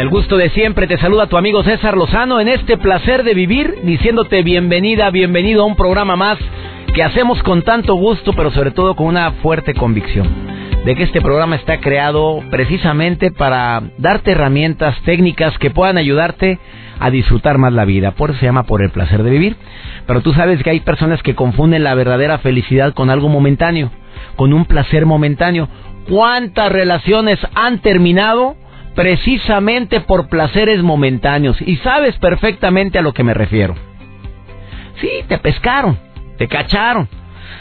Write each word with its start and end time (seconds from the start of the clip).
El 0.00 0.08
gusto 0.08 0.38
de 0.38 0.48
siempre 0.48 0.86
te 0.86 0.96
saluda 0.96 1.26
tu 1.26 1.36
amigo 1.36 1.62
César 1.62 1.94
Lozano 1.94 2.40
en 2.40 2.48
este 2.48 2.78
placer 2.78 3.22
de 3.22 3.34
vivir, 3.34 3.80
diciéndote 3.82 4.42
bienvenida, 4.42 5.10
bienvenido 5.10 5.62
a 5.62 5.66
un 5.66 5.76
programa 5.76 6.16
más 6.16 6.38
que 6.94 7.02
hacemos 7.02 7.42
con 7.42 7.60
tanto 7.60 7.96
gusto, 7.96 8.32
pero 8.32 8.50
sobre 8.50 8.70
todo 8.70 8.96
con 8.96 9.08
una 9.08 9.32
fuerte 9.42 9.74
convicción 9.74 10.26
de 10.86 10.94
que 10.94 11.02
este 11.02 11.20
programa 11.20 11.56
está 11.56 11.80
creado 11.80 12.42
precisamente 12.50 13.30
para 13.30 13.82
darte 13.98 14.30
herramientas 14.30 14.98
técnicas 15.04 15.58
que 15.58 15.68
puedan 15.68 15.98
ayudarte 15.98 16.58
a 16.98 17.10
disfrutar 17.10 17.58
más 17.58 17.74
la 17.74 17.84
vida. 17.84 18.12
Por 18.12 18.30
eso 18.30 18.40
se 18.40 18.46
llama 18.46 18.62
por 18.62 18.82
el 18.82 18.88
placer 18.88 19.22
de 19.22 19.30
vivir. 19.30 19.56
Pero 20.06 20.22
tú 20.22 20.32
sabes 20.32 20.62
que 20.62 20.70
hay 20.70 20.80
personas 20.80 21.22
que 21.22 21.34
confunden 21.34 21.84
la 21.84 21.94
verdadera 21.94 22.38
felicidad 22.38 22.94
con 22.94 23.10
algo 23.10 23.28
momentáneo, 23.28 23.90
con 24.36 24.54
un 24.54 24.64
placer 24.64 25.04
momentáneo. 25.04 25.68
¿Cuántas 26.08 26.72
relaciones 26.72 27.38
han 27.54 27.80
terminado 27.80 28.56
precisamente 29.00 30.00
por 30.00 30.28
placeres 30.28 30.82
momentáneos? 30.82 31.56
Y 31.62 31.76
sabes 31.76 32.18
perfectamente 32.18 32.98
a 32.98 33.02
lo 33.02 33.14
que 33.14 33.24
me 33.24 33.32
refiero. 33.32 33.74
Sí, 35.00 35.08
te 35.26 35.38
pescaron, 35.38 35.98
te 36.36 36.46
cacharon. 36.46 37.08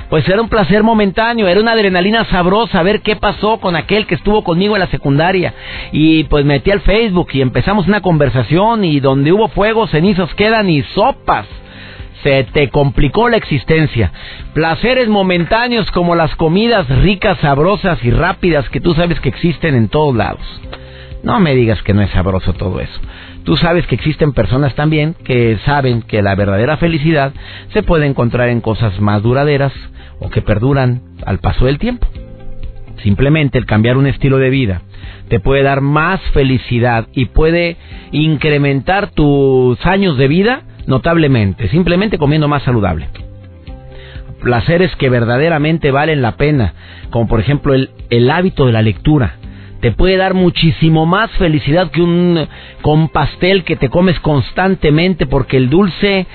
Pues 0.09 0.27
era 0.27 0.41
un 0.41 0.49
placer 0.49 0.83
momentáneo, 0.83 1.47
era 1.47 1.61
una 1.61 1.71
adrenalina 1.71 2.25
sabrosa 2.25 2.83
ver 2.83 2.99
qué 2.99 3.15
pasó 3.15 3.61
con 3.61 3.77
aquel 3.77 4.05
que 4.05 4.15
estuvo 4.15 4.43
conmigo 4.43 4.75
en 4.75 4.81
la 4.81 4.87
secundaria. 4.87 5.53
Y 5.93 6.25
pues 6.25 6.43
metí 6.43 6.71
al 6.71 6.81
Facebook 6.81 7.29
y 7.31 7.39
empezamos 7.39 7.87
una 7.87 8.01
conversación 8.01 8.83
y 8.83 8.99
donde 8.99 9.31
hubo 9.31 9.47
fuego, 9.47 9.87
cenizos 9.87 10.33
quedan 10.35 10.69
y 10.69 10.83
sopas 10.93 11.47
se 12.21 12.43
te 12.43 12.69
complicó 12.69 13.29
la 13.29 13.37
existencia. 13.37 14.11
Placeres 14.53 15.07
momentáneos 15.07 15.89
como 15.91 16.15
las 16.15 16.35
comidas 16.35 16.85
ricas, 17.01 17.37
sabrosas 17.37 18.03
y 18.03 18.11
rápidas 18.11 18.67
que 18.67 18.81
tú 18.81 18.93
sabes 18.93 19.21
que 19.21 19.29
existen 19.29 19.73
en 19.73 19.87
todos 19.87 20.13
lados. 20.13 20.41
No 21.23 21.39
me 21.39 21.53
digas 21.53 21.81
que 21.83 21.93
no 21.93 22.01
es 22.01 22.09
sabroso 22.11 22.53
todo 22.53 22.79
eso. 22.79 22.99
Tú 23.43 23.57
sabes 23.57 23.85
que 23.87 23.95
existen 23.95 24.31
personas 24.31 24.75
también 24.75 25.15
que 25.25 25.57
saben 25.65 26.01
que 26.01 26.21
la 26.21 26.35
verdadera 26.35 26.77
felicidad 26.77 27.33
se 27.73 27.83
puede 27.83 28.05
encontrar 28.05 28.49
en 28.49 28.61
cosas 28.61 28.99
más 29.01 29.21
duraderas 29.21 29.73
o 30.19 30.29
que 30.29 30.41
perduran 30.41 31.01
al 31.25 31.39
paso 31.39 31.65
del 31.65 31.77
tiempo. 31.77 32.07
Simplemente 33.03 33.57
el 33.57 33.65
cambiar 33.65 33.97
un 33.97 34.07
estilo 34.07 34.37
de 34.37 34.49
vida 34.49 34.81
te 35.29 35.39
puede 35.39 35.63
dar 35.63 35.81
más 35.81 36.21
felicidad 36.33 37.07
y 37.13 37.25
puede 37.25 37.77
incrementar 38.11 39.11
tus 39.11 39.83
años 39.85 40.17
de 40.17 40.27
vida 40.27 40.63
notablemente, 40.87 41.69
simplemente 41.69 42.17
comiendo 42.17 42.47
más 42.47 42.63
saludable. 42.63 43.07
Placeres 44.41 44.95
que 44.95 45.09
verdaderamente 45.09 45.91
valen 45.91 46.21
la 46.21 46.37
pena, 46.37 46.73
como 47.09 47.27
por 47.27 47.41
ejemplo 47.41 47.73
el, 47.73 47.89
el 48.09 48.31
hábito 48.31 48.65
de 48.65 48.71
la 48.71 48.81
lectura 48.81 49.35
te 49.79 49.91
puede 49.91 50.17
dar 50.17 50.33
muchísimo 50.33 51.05
más 51.05 51.31
felicidad 51.31 51.91
que 51.91 52.01
un 52.01 52.47
con 52.81 53.09
pastel 53.09 53.63
que 53.63 53.75
te 53.75 53.89
comes 53.89 54.19
constantemente 54.19 55.25
porque 55.25 55.57
el 55.57 55.69
dulce 55.69 56.27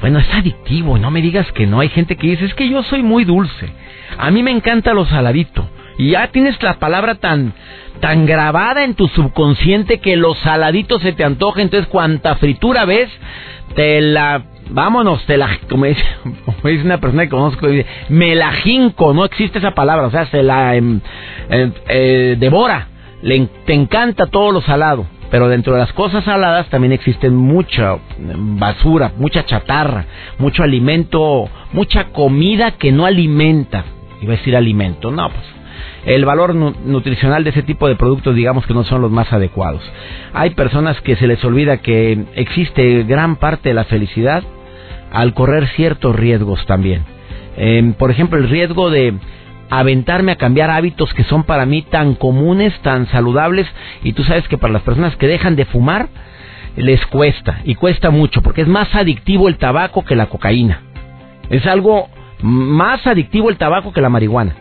bueno, 0.00 0.18
es 0.18 0.34
adictivo, 0.34 0.98
no 0.98 1.10
me 1.10 1.22
digas 1.22 1.50
que 1.52 1.66
no. 1.66 1.80
Hay 1.80 1.88
gente 1.88 2.16
que 2.16 2.26
dice, 2.26 2.44
es 2.44 2.52
que 2.52 2.68
yo 2.68 2.82
soy 2.82 3.02
muy 3.02 3.24
dulce. 3.24 3.70
A 4.18 4.30
mí 4.30 4.42
me 4.42 4.50
encanta 4.50 4.92
lo 4.92 5.06
saladito. 5.06 5.66
Y 5.98 6.10
ya 6.10 6.28
tienes 6.28 6.60
la 6.62 6.78
palabra 6.78 7.16
tan, 7.16 7.52
tan 8.00 8.26
grabada 8.26 8.84
en 8.84 8.94
tu 8.94 9.08
subconsciente 9.08 10.00
que 10.00 10.16
lo 10.16 10.34
saladito 10.34 10.98
se 10.98 11.12
te 11.12 11.24
antoja. 11.24 11.62
Entonces, 11.62 11.88
cuanta 11.88 12.36
fritura 12.36 12.84
ves, 12.84 13.10
te 13.74 14.00
la 14.00 14.44
vámonos, 14.70 15.24
te 15.26 15.36
la, 15.36 15.58
como 15.68 15.84
dice, 15.86 16.04
una 16.84 16.98
persona 16.98 17.24
que 17.24 17.30
conozco, 17.30 17.66
me 18.08 18.34
la 18.34 18.52
jinco, 18.52 19.12
no 19.14 19.24
existe 19.24 19.58
esa 19.58 19.72
palabra, 19.72 20.06
o 20.06 20.10
sea, 20.10 20.26
se 20.26 20.42
la 20.42 20.74
em, 20.76 21.00
em, 21.50 21.72
eh, 21.88 22.36
devora, 22.38 22.88
le, 23.22 23.46
te 23.66 23.74
encanta 23.74 24.26
todo 24.26 24.52
lo 24.52 24.62
salado, 24.62 25.06
pero 25.30 25.48
dentro 25.48 25.74
de 25.74 25.80
las 25.80 25.92
cosas 25.92 26.24
saladas 26.24 26.68
también 26.68 26.92
existen 26.92 27.34
mucha 27.34 27.96
basura, 28.18 29.12
mucha 29.18 29.44
chatarra, 29.44 30.06
mucho 30.38 30.62
alimento, 30.62 31.48
mucha 31.72 32.04
comida 32.04 32.72
que 32.72 32.92
no 32.92 33.06
alimenta, 33.06 33.84
iba 34.20 34.34
a 34.34 34.36
decir 34.36 34.56
alimento, 34.56 35.10
no, 35.10 35.28
pues 35.28 35.44
el 36.06 36.24
valor 36.24 36.54
nutricional 36.54 37.44
de 37.44 37.50
ese 37.50 37.62
tipo 37.62 37.88
de 37.88 37.96
productos 37.96 38.34
digamos 38.34 38.66
que 38.66 38.74
no 38.74 38.84
son 38.84 39.00
los 39.02 39.10
más 39.10 39.32
adecuados. 39.32 39.82
Hay 40.32 40.50
personas 40.50 41.00
que 41.00 41.16
se 41.16 41.26
les 41.26 41.42
olvida 41.44 41.78
que 41.78 42.24
existe 42.34 43.04
gran 43.04 43.36
parte 43.36 43.70
de 43.70 43.74
la 43.74 43.84
felicidad 43.84 44.42
al 45.12 45.32
correr 45.32 45.68
ciertos 45.68 46.14
riesgos 46.14 46.64
también. 46.66 47.04
Em, 47.56 47.92
por 47.94 48.10
ejemplo, 48.10 48.38
el 48.38 48.48
riesgo 48.48 48.90
de 48.90 49.14
aventarme 49.70 50.32
a 50.32 50.36
cambiar 50.36 50.70
hábitos 50.70 51.14
que 51.14 51.24
son 51.24 51.44
para 51.44 51.66
mí 51.66 51.82
tan 51.82 52.14
comunes, 52.14 52.78
tan 52.82 53.06
saludables, 53.08 53.66
y 54.02 54.12
tú 54.12 54.24
sabes 54.24 54.46
que 54.48 54.58
para 54.58 54.72
las 54.72 54.82
personas 54.82 55.16
que 55.16 55.26
dejan 55.26 55.56
de 55.56 55.64
fumar, 55.64 56.08
les 56.76 57.04
cuesta, 57.06 57.60
y 57.64 57.76
cuesta 57.76 58.10
mucho, 58.10 58.42
porque 58.42 58.62
es 58.62 58.68
más 58.68 58.92
adictivo 58.94 59.48
el 59.48 59.56
tabaco 59.56 60.04
que 60.04 60.16
la 60.16 60.26
cocaína. 60.26 60.80
Es 61.48 61.66
algo 61.66 62.08
más 62.42 63.06
adictivo 63.06 63.48
el 63.48 63.56
tabaco 63.56 63.92
que 63.92 64.00
la 64.00 64.08
marihuana. 64.08 64.56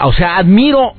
O 0.00 0.12
sea, 0.12 0.36
admiro 0.36 0.94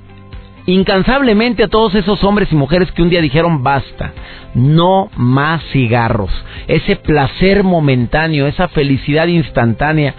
incansablemente 0.66 1.63
a 1.63 1.68
todos 1.68 1.94
esos 1.96 2.23
hombres 2.23 2.51
y 2.51 2.56
mujeres 2.56 2.91
que 2.91 3.01
un 3.01 3.09
día 3.09 3.22
dijeron 3.22 3.63
basta, 3.63 4.13
no 4.56 5.09
más 5.16 5.63
cigarros, 5.72 6.31
ese 6.68 6.96
placer 6.96 7.63
momentáneo, 7.63 8.47
esa 8.47 8.68
felicidad 8.68 9.28
instantánea, 9.28 10.16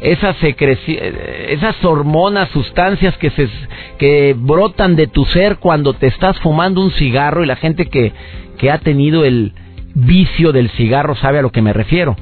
esas, 0.00 0.36
esas 0.42 1.84
hormonas, 1.84 2.48
sustancias 2.50 3.16
que, 3.18 3.30
se, 3.30 3.48
que 3.98 4.34
brotan 4.36 4.96
de 4.96 5.06
tu 5.06 5.24
ser 5.26 5.56
cuando 5.56 5.94
te 5.94 6.08
estás 6.08 6.38
fumando 6.40 6.82
un 6.82 6.90
cigarro 6.90 7.44
y 7.44 7.46
la 7.46 7.56
gente 7.56 7.86
que, 7.86 8.12
que 8.58 8.70
ha 8.70 8.78
tenido 8.78 9.24
el, 9.24 9.52
vicio 9.94 10.52
del 10.52 10.70
cigarro 10.70 11.14
sabe 11.14 11.38
a 11.38 11.42
lo 11.42 11.50
que 11.50 11.62
me 11.62 11.72
refiero. 11.72 12.16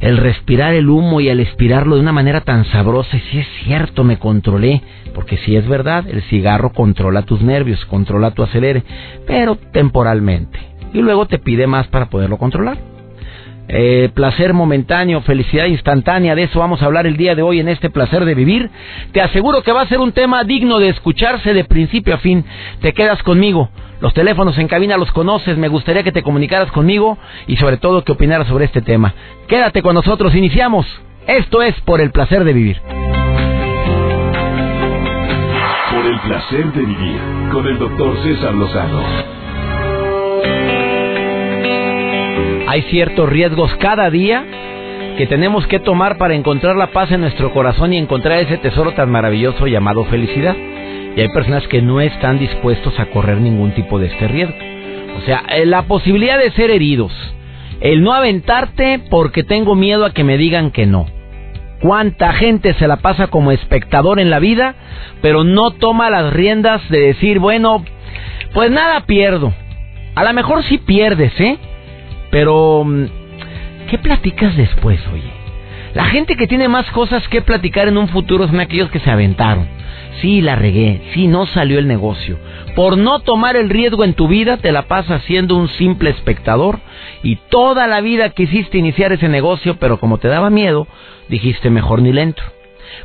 El 0.00 0.18
respirar 0.18 0.74
el 0.74 0.88
humo 0.88 1.20
y 1.20 1.28
el 1.28 1.40
expirarlo 1.40 1.94
de 1.94 2.02
una 2.02 2.12
manera 2.12 2.42
tan 2.42 2.64
sabrosa, 2.66 3.16
y 3.16 3.20
si 3.20 3.38
es 3.38 3.46
cierto, 3.64 4.04
me 4.04 4.18
controlé, 4.18 4.82
porque 5.14 5.38
si 5.38 5.56
es 5.56 5.66
verdad, 5.66 6.06
el 6.08 6.22
cigarro 6.22 6.72
controla 6.72 7.22
tus 7.22 7.40
nervios, 7.40 7.84
controla 7.86 8.32
tu 8.32 8.42
acelere, 8.42 8.82
pero 9.26 9.56
temporalmente. 9.56 10.58
Y 10.92 11.00
luego 11.00 11.26
te 11.26 11.38
pide 11.38 11.66
más 11.66 11.86
para 11.88 12.10
poderlo 12.10 12.38
controlar. 12.38 12.95
Eh, 13.68 14.10
placer 14.14 14.52
momentáneo, 14.52 15.22
felicidad 15.22 15.66
instantánea, 15.66 16.36
de 16.36 16.44
eso 16.44 16.60
vamos 16.60 16.82
a 16.82 16.86
hablar 16.86 17.06
el 17.06 17.16
día 17.16 17.34
de 17.34 17.42
hoy 17.42 17.58
en 17.58 17.68
este 17.68 17.90
placer 17.90 18.24
de 18.24 18.34
vivir. 18.34 18.70
Te 19.12 19.20
aseguro 19.20 19.62
que 19.62 19.72
va 19.72 19.82
a 19.82 19.88
ser 19.88 19.98
un 19.98 20.12
tema 20.12 20.44
digno 20.44 20.78
de 20.78 20.88
escucharse 20.88 21.52
de 21.52 21.64
principio 21.64 22.14
a 22.14 22.18
fin. 22.18 22.44
Te 22.80 22.92
quedas 22.92 23.22
conmigo. 23.24 23.70
Los 24.00 24.14
teléfonos 24.14 24.56
en 24.58 24.68
cabina 24.68 24.96
los 24.96 25.10
conoces, 25.10 25.56
me 25.56 25.68
gustaría 25.68 26.02
que 26.02 26.12
te 26.12 26.22
comunicaras 26.22 26.70
conmigo 26.70 27.18
y 27.46 27.56
sobre 27.56 27.78
todo 27.78 28.04
que 28.04 28.12
opinaras 28.12 28.46
sobre 28.46 28.66
este 28.66 28.82
tema. 28.82 29.14
Quédate 29.48 29.82
con 29.82 29.94
nosotros, 29.94 30.34
iniciamos. 30.34 30.86
Esto 31.26 31.62
es 31.62 31.74
por 31.80 32.00
el 32.00 32.12
placer 32.12 32.44
de 32.44 32.52
vivir. 32.52 32.80
Por 35.90 36.06
el 36.06 36.20
placer 36.20 36.72
de 36.72 36.82
vivir 36.82 37.20
con 37.50 37.66
el 37.66 37.78
doctor 37.78 38.16
César 38.22 38.54
Lozano. 38.54 39.02
Hay 42.68 42.82
ciertos 42.82 43.28
riesgos 43.28 43.74
cada 43.76 44.10
día 44.10 44.44
que 45.16 45.26
tenemos 45.26 45.66
que 45.66 45.78
tomar 45.78 46.18
para 46.18 46.34
encontrar 46.34 46.76
la 46.76 46.88
paz 46.88 47.10
en 47.10 47.22
nuestro 47.22 47.52
corazón 47.52 47.92
y 47.92 47.96
encontrar 47.96 48.38
ese 48.38 48.58
tesoro 48.58 48.92
tan 48.92 49.10
maravilloso 49.10 49.66
llamado 49.66 50.04
felicidad. 50.04 50.54
Y 51.16 51.20
hay 51.20 51.28
personas 51.28 51.66
que 51.68 51.80
no 51.80 52.00
están 52.00 52.38
dispuestos 52.38 52.98
a 53.00 53.06
correr 53.06 53.40
ningún 53.40 53.72
tipo 53.72 53.98
de 53.98 54.08
este 54.08 54.28
riesgo. 54.28 54.56
O 55.16 55.20
sea, 55.22 55.44
eh, 55.48 55.64
la 55.64 55.82
posibilidad 55.82 56.38
de 56.38 56.50
ser 56.50 56.70
heridos, 56.70 57.12
el 57.80 58.02
no 58.02 58.12
aventarte 58.12 59.00
porque 59.10 59.42
tengo 59.42 59.74
miedo 59.74 60.04
a 60.04 60.12
que 60.12 60.24
me 60.24 60.36
digan 60.36 60.70
que 60.70 60.86
no. 60.86 61.06
¿Cuánta 61.80 62.32
gente 62.32 62.74
se 62.74 62.86
la 62.86 62.96
pasa 62.96 63.28
como 63.28 63.52
espectador 63.52 64.18
en 64.18 64.28
la 64.28 64.38
vida, 64.38 64.74
pero 65.22 65.44
no 65.44 65.70
toma 65.70 66.10
las 66.10 66.32
riendas 66.32 66.86
de 66.90 67.00
decir, 67.00 67.38
bueno, 67.38 67.84
pues 68.52 68.70
nada 68.70 69.06
pierdo? 69.06 69.52
A 70.14 70.24
lo 70.24 70.32
mejor 70.32 70.62
sí 70.64 70.78
pierdes, 70.78 71.38
¿eh? 71.40 71.58
Pero, 72.36 72.84
mm, 72.84 73.06
¿qué 73.88 73.96
platicas 73.96 74.54
después, 74.58 75.00
oye? 75.10 75.32
La 75.94 76.04
gente 76.04 76.36
que 76.36 76.46
tiene 76.46 76.68
más 76.68 76.84
cosas 76.90 77.26
que 77.28 77.40
platicar 77.40 77.88
en 77.88 77.96
un 77.96 78.08
futuro 78.08 78.46
son 78.46 78.60
aquellos 78.60 78.90
que 78.90 79.00
se 79.00 79.10
aventaron. 79.10 79.66
Sí, 80.20 80.42
la 80.42 80.54
regué, 80.54 81.00
sí, 81.14 81.28
no 81.28 81.46
salió 81.46 81.78
el 81.78 81.88
negocio. 81.88 82.38
Por 82.74 82.98
no 82.98 83.20
tomar 83.20 83.56
el 83.56 83.70
riesgo 83.70 84.04
en 84.04 84.12
tu 84.12 84.28
vida, 84.28 84.58
te 84.58 84.70
la 84.70 84.82
pasas 84.82 85.22
siendo 85.22 85.56
un 85.56 85.68
simple 85.68 86.10
espectador 86.10 86.80
y 87.22 87.36
toda 87.48 87.86
la 87.86 88.02
vida 88.02 88.28
quisiste 88.28 88.76
iniciar 88.76 89.12
ese 89.12 89.30
negocio, 89.30 89.78
pero 89.80 89.98
como 89.98 90.18
te 90.18 90.28
daba 90.28 90.50
miedo, 90.50 90.86
dijiste 91.30 91.70
mejor 91.70 92.02
ni 92.02 92.12
lento. 92.12 92.42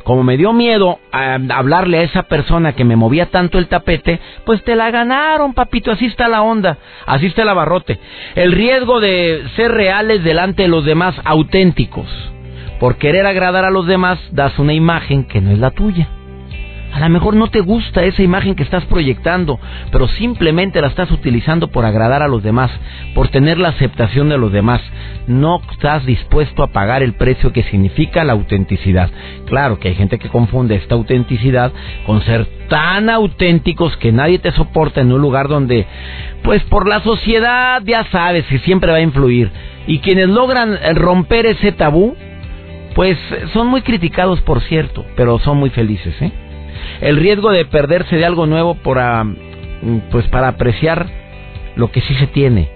Como 0.04 0.22
me 0.22 0.36
dio 0.36 0.52
miedo 0.52 0.98
a 1.12 1.34
hablarle 1.34 1.98
a 1.98 2.02
esa 2.02 2.24
persona 2.24 2.74
que 2.74 2.84
me 2.84 2.96
movía 2.96 3.26
tanto 3.26 3.58
el 3.58 3.68
tapete, 3.68 4.20
pues 4.44 4.62
te 4.64 4.76
la 4.76 4.90
ganaron, 4.90 5.54
papito, 5.54 5.90
así 5.90 6.06
está 6.06 6.28
la 6.28 6.42
onda, 6.42 6.78
así 7.06 7.26
está 7.26 7.42
el 7.42 7.48
abarrote. 7.48 7.98
El 8.34 8.52
riesgo 8.52 9.00
de 9.00 9.44
ser 9.56 9.72
reales 9.72 10.24
delante 10.24 10.62
de 10.62 10.68
los 10.68 10.84
demás 10.84 11.14
auténticos. 11.24 12.06
Por 12.80 12.96
querer 12.96 13.26
agradar 13.26 13.64
a 13.64 13.70
los 13.70 13.86
demás, 13.86 14.18
das 14.32 14.58
una 14.58 14.72
imagen 14.72 15.24
que 15.24 15.40
no 15.40 15.52
es 15.52 15.58
la 15.58 15.70
tuya. 15.70 16.08
A 16.92 17.00
lo 17.00 17.08
mejor 17.08 17.34
no 17.34 17.48
te 17.48 17.60
gusta 17.60 18.04
esa 18.04 18.22
imagen 18.22 18.54
que 18.54 18.62
estás 18.62 18.84
proyectando, 18.84 19.58
pero 19.90 20.08
simplemente 20.08 20.80
la 20.82 20.88
estás 20.88 21.10
utilizando 21.10 21.68
por 21.68 21.86
agradar 21.86 22.22
a 22.22 22.28
los 22.28 22.42
demás, 22.42 22.70
por 23.14 23.28
tener 23.28 23.56
la 23.56 23.70
aceptación 23.70 24.28
de 24.28 24.36
los 24.36 24.52
demás. 24.52 24.82
No 25.26 25.62
estás 25.70 26.04
dispuesto 26.04 26.62
a 26.62 26.66
pagar 26.70 27.02
el 27.02 27.14
precio 27.14 27.52
que 27.52 27.62
significa 27.62 28.24
la 28.24 28.34
autenticidad. 28.34 29.10
Claro 29.46 29.78
que 29.78 29.88
hay 29.88 29.94
gente 29.94 30.18
que 30.18 30.28
confunde 30.28 30.74
esta 30.74 30.94
autenticidad 30.94 31.72
con 32.04 32.20
ser 32.22 32.46
tan 32.68 33.08
auténticos 33.08 33.96
que 33.96 34.12
nadie 34.12 34.38
te 34.38 34.52
soporta 34.52 35.00
en 35.00 35.12
un 35.12 35.20
lugar 35.22 35.48
donde, 35.48 35.86
pues 36.42 36.62
por 36.64 36.86
la 36.86 37.00
sociedad 37.00 37.82
ya 37.86 38.04
sabes 38.12 38.44
que 38.46 38.58
siempre 38.58 38.92
va 38.92 38.98
a 38.98 39.02
influir. 39.02 39.50
Y 39.86 40.00
quienes 40.00 40.28
logran 40.28 40.78
romper 40.94 41.46
ese 41.46 41.72
tabú, 41.72 42.14
pues 42.94 43.18
son 43.54 43.68
muy 43.68 43.80
criticados 43.80 44.42
por 44.42 44.60
cierto, 44.60 45.06
pero 45.16 45.38
son 45.38 45.56
muy 45.56 45.70
felices, 45.70 46.14
¿eh? 46.20 46.32
El 47.00 47.16
riesgo 47.16 47.50
de 47.50 47.64
perderse 47.64 48.16
de 48.16 48.24
algo 48.24 48.46
nuevo 48.46 48.74
para, 48.74 49.26
pues 50.10 50.26
para 50.28 50.48
apreciar 50.48 51.06
lo 51.76 51.90
que 51.90 52.00
sí 52.00 52.14
se 52.14 52.26
tiene. 52.28 52.68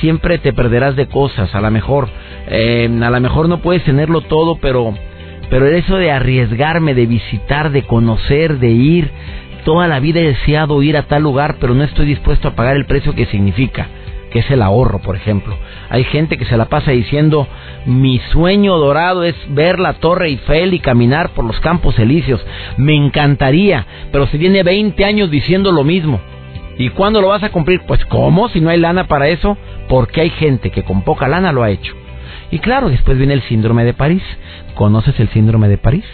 Siempre 0.00 0.38
te 0.38 0.52
perderás 0.52 0.96
de 0.96 1.06
cosas, 1.06 1.54
a 1.54 1.60
lo 1.60 1.70
mejor, 1.70 2.08
eh, 2.48 2.88
a 3.02 3.10
lo 3.10 3.20
mejor 3.20 3.48
no 3.48 3.60
puedes 3.60 3.84
tenerlo 3.84 4.22
todo, 4.22 4.58
pero, 4.60 4.94
pero 5.50 5.66
eso 5.66 5.96
de 5.96 6.10
arriesgarme, 6.10 6.94
de 6.94 7.06
visitar, 7.06 7.70
de 7.70 7.82
conocer, 7.82 8.58
de 8.58 8.70
ir, 8.70 9.10
toda 9.64 9.88
la 9.88 10.00
vida 10.00 10.20
he 10.20 10.28
deseado 10.28 10.82
ir 10.82 10.96
a 10.96 11.02
tal 11.02 11.22
lugar, 11.22 11.56
pero 11.60 11.74
no 11.74 11.84
estoy 11.84 12.06
dispuesto 12.06 12.48
a 12.48 12.54
pagar 12.54 12.76
el 12.76 12.86
precio 12.86 13.14
que 13.14 13.26
significa 13.26 13.88
que 14.30 14.40
es 14.40 14.50
el 14.50 14.62
ahorro, 14.62 15.00
por 15.00 15.16
ejemplo. 15.16 15.56
Hay 15.88 16.04
gente 16.04 16.38
que 16.38 16.44
se 16.44 16.56
la 16.56 16.66
pasa 16.66 16.92
diciendo, 16.92 17.46
mi 17.86 18.18
sueño 18.32 18.76
dorado 18.78 19.24
es 19.24 19.34
ver 19.48 19.78
la 19.78 19.94
Torre 19.94 20.28
Eiffel 20.28 20.74
y 20.74 20.80
caminar 20.80 21.30
por 21.30 21.44
los 21.44 21.58
campos 21.60 21.98
elíseos. 21.98 22.44
Me 22.76 22.94
encantaría, 22.94 23.86
pero 24.12 24.26
se 24.28 24.38
tiene 24.38 24.62
20 24.62 25.04
años 25.04 25.30
diciendo 25.30 25.72
lo 25.72 25.84
mismo. 25.84 26.20
¿Y 26.78 26.90
cuándo 26.90 27.20
lo 27.20 27.28
vas 27.28 27.42
a 27.42 27.50
cumplir? 27.50 27.82
Pues 27.86 28.04
¿cómo? 28.06 28.48
Si 28.48 28.60
no 28.60 28.70
hay 28.70 28.78
lana 28.78 29.06
para 29.06 29.28
eso, 29.28 29.58
porque 29.88 30.22
hay 30.22 30.30
gente 30.30 30.70
que 30.70 30.82
con 30.82 31.02
poca 31.02 31.28
lana 31.28 31.52
lo 31.52 31.62
ha 31.62 31.70
hecho. 31.70 31.94
Y 32.50 32.58
claro, 32.58 32.88
después 32.88 33.18
viene 33.18 33.34
el 33.34 33.42
síndrome 33.42 33.84
de 33.84 33.94
París. 33.94 34.22
¿Conoces 34.74 35.18
el 35.20 35.28
síndrome 35.28 35.68
de 35.68 35.78
París? 35.78 36.04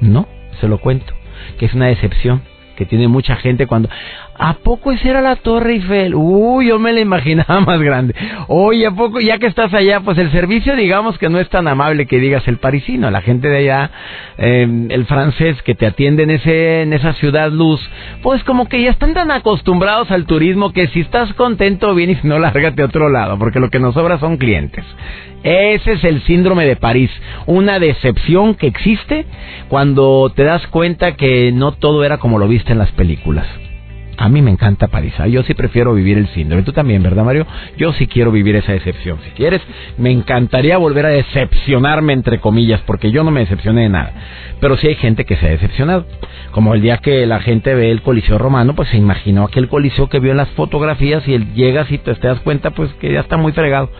No, 0.00 0.26
se 0.60 0.68
lo 0.68 0.78
cuento, 0.78 1.12
que 1.58 1.66
es 1.66 1.74
una 1.74 1.86
decepción 1.86 2.42
que 2.76 2.86
tiene 2.86 3.08
mucha 3.08 3.36
gente 3.36 3.66
cuando, 3.66 3.88
¿A 4.36 4.54
poco 4.54 4.90
esa 4.90 5.10
era 5.10 5.20
la 5.20 5.36
Torre 5.36 5.74
Eiffel? 5.74 6.12
Uy, 6.14 6.66
yo 6.66 6.80
me 6.80 6.92
la 6.92 7.00
imaginaba 7.00 7.60
más 7.66 7.80
grande. 7.80 8.14
Oye, 8.48 8.86
¿a 8.86 8.90
poco 8.90 9.20
ya 9.20 9.38
que 9.38 9.46
estás 9.46 9.72
allá? 9.72 10.00
Pues 10.00 10.18
el 10.18 10.32
servicio, 10.32 10.74
digamos 10.74 11.18
que 11.18 11.28
no 11.28 11.38
es 11.38 11.48
tan 11.48 11.68
amable 11.68 12.06
que 12.06 12.18
digas 12.18 12.46
el 12.48 12.58
parisino. 12.58 13.10
La 13.12 13.20
gente 13.22 13.48
de 13.48 13.58
allá, 13.58 13.90
em, 14.36 14.90
el 14.90 15.06
francés 15.06 15.62
que 15.62 15.76
te 15.76 15.86
atiende 15.86 16.24
en, 16.24 16.30
ese, 16.30 16.82
en 16.82 16.92
esa 16.92 17.12
ciudad 17.12 17.52
luz, 17.52 17.80
pues 18.22 18.42
como 18.42 18.68
que 18.68 18.82
ya 18.82 18.90
están 18.90 19.14
tan 19.14 19.30
acostumbrados 19.30 20.10
al 20.10 20.26
turismo 20.26 20.72
que 20.72 20.88
si 20.88 21.00
estás 21.00 21.32
contento, 21.34 21.94
bien 21.94 22.10
y 22.10 22.16
si 22.16 22.26
no, 22.26 22.38
lárgate 22.40 22.82
a 22.82 22.86
otro 22.86 23.08
lado, 23.08 23.38
porque 23.38 23.60
lo 23.60 23.70
que 23.70 23.78
nos 23.78 23.94
sobra 23.94 24.18
son 24.18 24.36
clientes. 24.36 24.84
Ese 25.44 25.92
es 25.92 26.04
el 26.04 26.22
síndrome 26.22 26.66
de 26.66 26.74
París, 26.74 27.10
una 27.46 27.78
decepción 27.78 28.54
que 28.54 28.66
existe 28.66 29.26
cuando 29.68 30.32
te 30.34 30.42
das 30.42 30.66
cuenta 30.68 31.16
que 31.16 31.52
no 31.52 31.72
todo 31.72 32.02
era 32.02 32.18
como 32.18 32.38
lo 32.38 32.48
viste 32.48 32.72
en 32.72 32.78
las 32.78 32.90
películas. 32.92 33.46
A 34.16 34.28
mí 34.28 34.42
me 34.42 34.50
encanta 34.50 34.88
París. 34.88 35.12
Ah, 35.18 35.26
yo 35.26 35.42
sí 35.42 35.54
prefiero 35.54 35.94
vivir 35.94 36.18
el 36.18 36.28
síndrome. 36.28 36.62
Tú 36.62 36.72
también, 36.72 37.02
¿verdad, 37.02 37.24
Mario? 37.24 37.46
Yo 37.76 37.92
sí 37.92 38.06
quiero 38.06 38.30
vivir 38.30 38.56
esa 38.56 38.72
decepción. 38.72 39.18
Si 39.24 39.30
quieres, 39.30 39.60
me 39.98 40.10
encantaría 40.10 40.78
volver 40.78 41.06
a 41.06 41.10
decepcionarme, 41.10 42.12
entre 42.12 42.38
comillas, 42.38 42.80
porque 42.86 43.10
yo 43.10 43.24
no 43.24 43.30
me 43.30 43.40
decepcioné 43.40 43.82
de 43.82 43.88
nada. 43.88 44.12
Pero 44.60 44.76
sí 44.76 44.86
hay 44.86 44.94
gente 44.94 45.24
que 45.24 45.36
se 45.36 45.46
ha 45.46 45.50
decepcionado. 45.50 46.06
Como 46.52 46.74
el 46.74 46.82
día 46.82 46.98
que 46.98 47.26
la 47.26 47.40
gente 47.40 47.74
ve 47.74 47.90
el 47.90 48.02
Coliseo 48.02 48.38
Romano, 48.38 48.74
pues 48.74 48.88
se 48.90 48.96
imaginó 48.96 49.44
aquel 49.44 49.68
Coliseo 49.68 50.08
que 50.08 50.20
vio 50.20 50.30
en 50.30 50.36
las 50.36 50.50
fotografías 50.50 51.26
y 51.26 51.34
él 51.34 51.52
llegas 51.54 51.90
y 51.90 51.98
te, 51.98 52.14
te 52.14 52.28
das 52.28 52.40
cuenta, 52.40 52.70
pues 52.70 52.92
que 52.94 53.12
ya 53.12 53.20
está 53.20 53.36
muy 53.36 53.52
fregado 53.52 53.90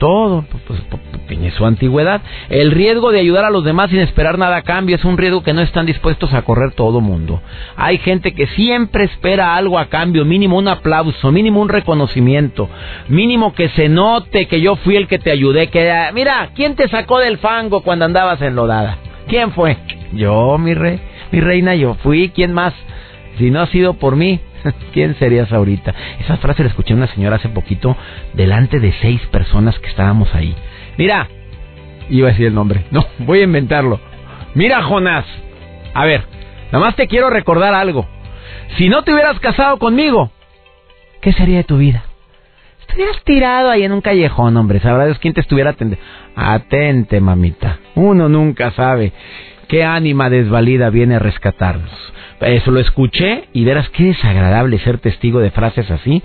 todo, 0.00 0.44
pues, 0.50 0.62
pues, 0.66 0.80
pues, 0.88 1.26
tiene 1.28 1.52
su 1.52 1.64
antigüedad. 1.64 2.22
El 2.48 2.72
riesgo 2.72 3.12
de 3.12 3.20
ayudar 3.20 3.44
a 3.44 3.50
los 3.50 3.64
demás 3.64 3.90
sin 3.90 4.00
esperar 4.00 4.38
nada 4.38 4.56
a 4.56 4.62
cambio 4.62 4.96
es 4.96 5.04
un 5.04 5.18
riesgo 5.18 5.42
que 5.42 5.52
no 5.52 5.60
están 5.60 5.86
dispuestos 5.86 6.32
a 6.32 6.42
correr 6.42 6.72
todo 6.72 7.00
mundo. 7.00 7.40
Hay 7.76 7.98
gente 7.98 8.32
que 8.32 8.46
siempre 8.48 9.04
espera 9.04 9.54
algo 9.54 9.78
a 9.78 9.86
cambio, 9.86 10.24
mínimo 10.24 10.58
un 10.58 10.68
aplauso, 10.68 11.30
mínimo 11.30 11.60
un 11.60 11.68
reconocimiento, 11.68 12.68
mínimo 13.08 13.52
que 13.54 13.68
se 13.68 13.88
note 13.88 14.46
que 14.46 14.60
yo 14.60 14.76
fui 14.76 14.96
el 14.96 15.06
que 15.06 15.18
te 15.18 15.30
ayudé, 15.30 15.68
que 15.68 15.92
mira, 16.14 16.50
¿quién 16.56 16.74
te 16.74 16.88
sacó 16.88 17.18
del 17.18 17.38
fango 17.38 17.82
cuando 17.82 18.06
andabas 18.06 18.40
enlodada? 18.40 18.96
¿Quién 19.28 19.52
fue? 19.52 19.76
Yo, 20.14 20.56
mi 20.58 20.72
rey, 20.72 20.98
mi 21.30 21.40
reina, 21.40 21.74
yo 21.74 21.94
fui, 22.02 22.30
¿quién 22.30 22.52
más? 22.52 22.72
Si 23.38 23.50
no 23.50 23.60
ha 23.60 23.66
sido 23.66 23.94
por 23.94 24.16
mí, 24.16 24.40
¿Quién 24.92 25.14
serías 25.16 25.52
ahorita? 25.52 25.94
Esa 26.20 26.36
frase 26.38 26.62
la 26.62 26.68
escuché 26.68 26.94
una 26.94 27.06
señora 27.08 27.36
hace 27.36 27.48
poquito 27.48 27.96
delante 28.34 28.80
de 28.80 28.92
seis 29.00 29.20
personas 29.26 29.78
que 29.78 29.88
estábamos 29.88 30.34
ahí. 30.34 30.54
Mira, 30.96 31.28
iba 32.08 32.28
a 32.28 32.30
decir 32.32 32.46
el 32.46 32.54
nombre. 32.54 32.84
No, 32.90 33.06
voy 33.18 33.40
a 33.40 33.44
inventarlo. 33.44 34.00
Mira, 34.54 34.82
Jonás. 34.82 35.24
A 35.94 36.04
ver, 36.04 36.24
nada 36.72 36.84
más 36.84 36.96
te 36.96 37.08
quiero 37.08 37.30
recordar 37.30 37.74
algo. 37.74 38.06
Si 38.78 38.88
no 38.88 39.02
te 39.02 39.12
hubieras 39.12 39.38
casado 39.40 39.78
conmigo, 39.78 40.30
¿qué 41.20 41.32
sería 41.32 41.58
de 41.58 41.64
tu 41.64 41.78
vida? 41.78 42.04
Estuvieras 42.80 43.22
tirado 43.24 43.70
ahí 43.70 43.84
en 43.84 43.92
un 43.92 44.00
callejón, 44.00 44.56
hombre. 44.56 44.80
Sabrá 44.80 45.06
Dios 45.06 45.18
quién 45.18 45.34
te 45.34 45.40
estuviera 45.40 45.70
atendiendo. 45.70 46.04
Atente, 46.34 47.20
mamita. 47.20 47.78
Uno 47.94 48.28
nunca 48.28 48.72
sabe 48.72 49.12
qué 49.70 49.84
ánima 49.84 50.28
desvalida 50.28 50.90
viene 50.90 51.14
a 51.14 51.20
rescatarnos. 51.20 51.92
Eso 52.40 52.72
lo 52.72 52.80
escuché 52.80 53.44
y 53.52 53.64
verás 53.64 53.88
qué 53.90 54.04
desagradable 54.04 54.80
ser 54.80 54.98
testigo 54.98 55.38
de 55.38 55.52
frases 55.52 55.88
así, 55.92 56.22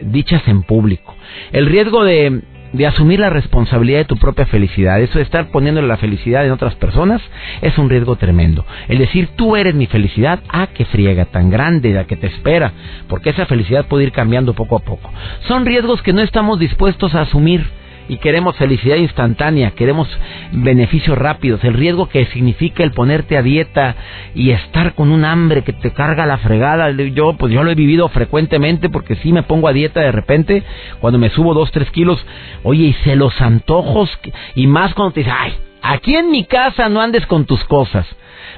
dichas 0.00 0.42
en 0.48 0.62
público. 0.62 1.14
El 1.52 1.66
riesgo 1.66 2.02
de, 2.02 2.40
de 2.72 2.86
asumir 2.86 3.20
la 3.20 3.28
responsabilidad 3.28 3.98
de 3.98 4.04
tu 4.06 4.16
propia 4.16 4.46
felicidad, 4.46 5.02
eso 5.02 5.18
de 5.18 5.24
estar 5.24 5.50
poniéndole 5.50 5.86
la 5.86 5.98
felicidad 5.98 6.46
en 6.46 6.52
otras 6.52 6.76
personas, 6.76 7.20
es 7.60 7.76
un 7.76 7.90
riesgo 7.90 8.16
tremendo. 8.16 8.64
El 8.88 8.96
decir 8.96 9.28
tú 9.36 9.54
eres 9.56 9.74
mi 9.74 9.86
felicidad, 9.86 10.40
ah, 10.48 10.68
qué 10.72 10.86
friega 10.86 11.26
tan 11.26 11.50
grande 11.50 11.92
la 11.92 12.06
que 12.06 12.16
te 12.16 12.28
espera, 12.28 12.72
porque 13.06 13.30
esa 13.30 13.44
felicidad 13.44 13.86
puede 13.86 14.04
ir 14.04 14.12
cambiando 14.12 14.54
poco 14.54 14.76
a 14.76 14.80
poco. 14.80 15.12
Son 15.46 15.66
riesgos 15.66 16.00
que 16.00 16.14
no 16.14 16.22
estamos 16.22 16.58
dispuestos 16.58 17.14
a 17.14 17.22
asumir 17.22 17.66
y 18.08 18.16
queremos 18.18 18.56
felicidad 18.56 18.96
instantánea, 18.96 19.72
queremos 19.72 20.08
beneficios 20.52 21.16
rápidos, 21.16 21.62
el 21.64 21.74
riesgo 21.74 22.08
que 22.08 22.26
significa 22.26 22.82
el 22.82 22.92
ponerte 22.92 23.36
a 23.36 23.42
dieta 23.42 23.96
y 24.34 24.50
estar 24.50 24.94
con 24.94 25.10
un 25.10 25.24
hambre 25.24 25.62
que 25.62 25.72
te 25.72 25.92
carga 25.92 26.26
la 26.26 26.38
fregada, 26.38 26.90
yo 26.90 27.34
pues 27.34 27.52
yo 27.52 27.62
lo 27.62 27.70
he 27.70 27.74
vivido 27.74 28.08
frecuentemente 28.08 28.88
porque 28.88 29.16
si 29.16 29.32
me 29.32 29.42
pongo 29.42 29.68
a 29.68 29.72
dieta 29.72 30.00
de 30.00 30.12
repente, 30.12 30.62
cuando 31.00 31.18
me 31.18 31.30
subo 31.30 31.54
dos, 31.54 31.70
tres 31.70 31.90
kilos, 31.90 32.24
oye, 32.62 32.84
y 32.84 32.92
se 33.04 33.16
los 33.16 33.40
antojos, 33.40 34.10
y 34.54 34.66
más 34.66 34.94
cuando 34.94 35.12
te 35.12 35.20
dices, 35.20 35.34
ay, 35.36 35.54
aquí 35.82 36.14
en 36.16 36.30
mi 36.30 36.44
casa 36.44 36.88
no 36.88 37.00
andes 37.00 37.26
con 37.26 37.44
tus 37.44 37.62
cosas. 37.64 38.06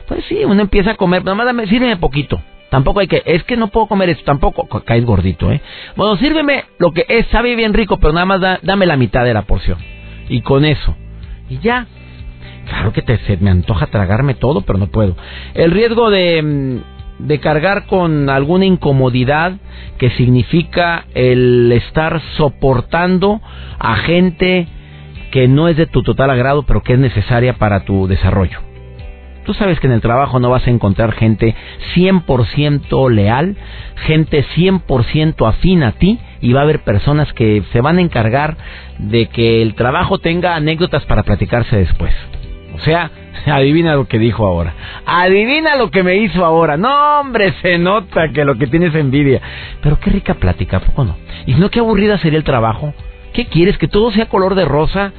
Pues 0.06 0.24
sí, 0.28 0.44
uno 0.44 0.60
empieza 0.60 0.92
a 0.92 0.96
comer, 0.96 1.24
nada 1.24 1.34
más 1.34 1.46
dame, 1.46 1.66
sírveme 1.66 1.96
poquito. 1.96 2.40
Tampoco 2.70 3.00
hay 3.00 3.08
que, 3.08 3.22
es 3.26 3.42
que 3.44 3.56
no 3.56 3.68
puedo 3.68 3.86
comer 3.86 4.10
esto, 4.10 4.24
tampoco 4.24 4.66
caes 4.84 5.04
gordito, 5.04 5.50
¿eh? 5.50 5.60
Bueno, 5.96 6.16
sírveme 6.16 6.64
lo 6.78 6.92
que 6.92 7.04
es, 7.08 7.26
sabe 7.26 7.56
bien 7.56 7.74
rico, 7.74 7.98
pero 7.98 8.12
nada 8.12 8.26
más 8.26 8.40
dame 8.62 8.86
la 8.86 8.96
mitad 8.96 9.24
de 9.24 9.34
la 9.34 9.42
porción. 9.42 9.78
Y 10.28 10.40
con 10.42 10.64
eso. 10.64 10.94
Y 11.48 11.58
ya. 11.58 11.86
Claro 12.68 12.92
que 12.92 13.02
te, 13.02 13.18
se 13.18 13.36
me 13.38 13.50
antoja 13.50 13.86
tragarme 13.86 14.34
todo, 14.34 14.60
pero 14.60 14.78
no 14.78 14.86
puedo. 14.86 15.16
El 15.54 15.72
riesgo 15.72 16.10
de, 16.10 16.40
mm, 16.42 17.26
de 17.26 17.40
cargar 17.40 17.86
con 17.86 18.30
alguna 18.30 18.64
incomodidad 18.64 19.54
que 19.98 20.10
significa 20.10 21.06
el 21.14 21.72
estar 21.72 22.22
soportando 22.36 23.40
a 23.80 23.96
gente 23.96 24.68
que 25.32 25.48
no 25.48 25.68
es 25.68 25.76
de 25.76 25.86
tu 25.86 26.04
total 26.04 26.30
agrado, 26.30 26.62
pero 26.62 26.82
que 26.82 26.92
es 26.92 26.98
necesaria 26.98 27.54
para 27.54 27.84
tu 27.84 28.06
desarrollo. 28.06 28.69
Tú 29.50 29.54
sabes 29.54 29.80
que 29.80 29.88
en 29.88 29.94
el 29.94 30.00
trabajo 30.00 30.38
no 30.38 30.48
vas 30.48 30.64
a 30.68 30.70
encontrar 30.70 31.10
gente 31.10 31.56
100% 31.96 33.10
leal, 33.10 33.56
gente 33.96 34.44
100% 34.54 35.48
afín 35.48 35.82
a 35.82 35.90
ti 35.90 36.20
y 36.40 36.52
va 36.52 36.60
a 36.60 36.62
haber 36.62 36.84
personas 36.84 37.32
que 37.32 37.64
se 37.72 37.80
van 37.80 37.98
a 37.98 38.00
encargar 38.00 38.56
de 38.98 39.26
que 39.26 39.60
el 39.60 39.74
trabajo 39.74 40.18
tenga 40.18 40.54
anécdotas 40.54 41.04
para 41.06 41.24
platicarse 41.24 41.76
después. 41.76 42.12
O 42.76 42.78
sea, 42.78 43.10
adivina 43.46 43.96
lo 43.96 44.06
que 44.06 44.20
dijo 44.20 44.46
ahora. 44.46 44.72
Adivina 45.04 45.74
lo 45.74 45.90
que 45.90 46.04
me 46.04 46.18
hizo 46.18 46.44
ahora. 46.44 46.76
No, 46.76 47.18
hombre, 47.18 47.52
se 47.60 47.76
nota 47.76 48.30
que 48.32 48.44
lo 48.44 48.54
que 48.54 48.68
tienes 48.68 48.94
envidia. 48.94 49.42
Pero 49.82 49.98
qué 49.98 50.10
rica 50.10 50.34
plática, 50.34 50.78
poco 50.78 51.04
no? 51.04 51.16
Y 51.46 51.54
no, 51.54 51.70
qué 51.70 51.80
aburrida 51.80 52.18
sería 52.18 52.38
el 52.38 52.44
trabajo. 52.44 52.94
¿Qué 53.32 53.46
quieres? 53.46 53.78
¿Que 53.78 53.88
todo 53.88 54.12
sea 54.12 54.26
color 54.26 54.54
de 54.54 54.64
rosa? 54.64 55.12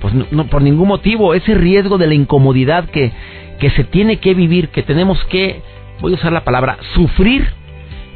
Pues 0.00 0.12
no, 0.32 0.48
por 0.48 0.60
ningún 0.60 0.88
motivo. 0.88 1.34
Ese 1.34 1.54
riesgo 1.54 1.98
de 1.98 2.08
la 2.08 2.14
incomodidad 2.14 2.90
que, 2.90 3.12
que 3.58 3.70
se 3.70 3.84
tiene 3.84 4.18
que 4.18 4.34
vivir, 4.34 4.68
que 4.68 4.82
tenemos 4.82 5.22
que, 5.26 5.62
voy 6.00 6.12
a 6.12 6.16
usar 6.16 6.32
la 6.32 6.44
palabra, 6.44 6.78
sufrir 6.94 7.46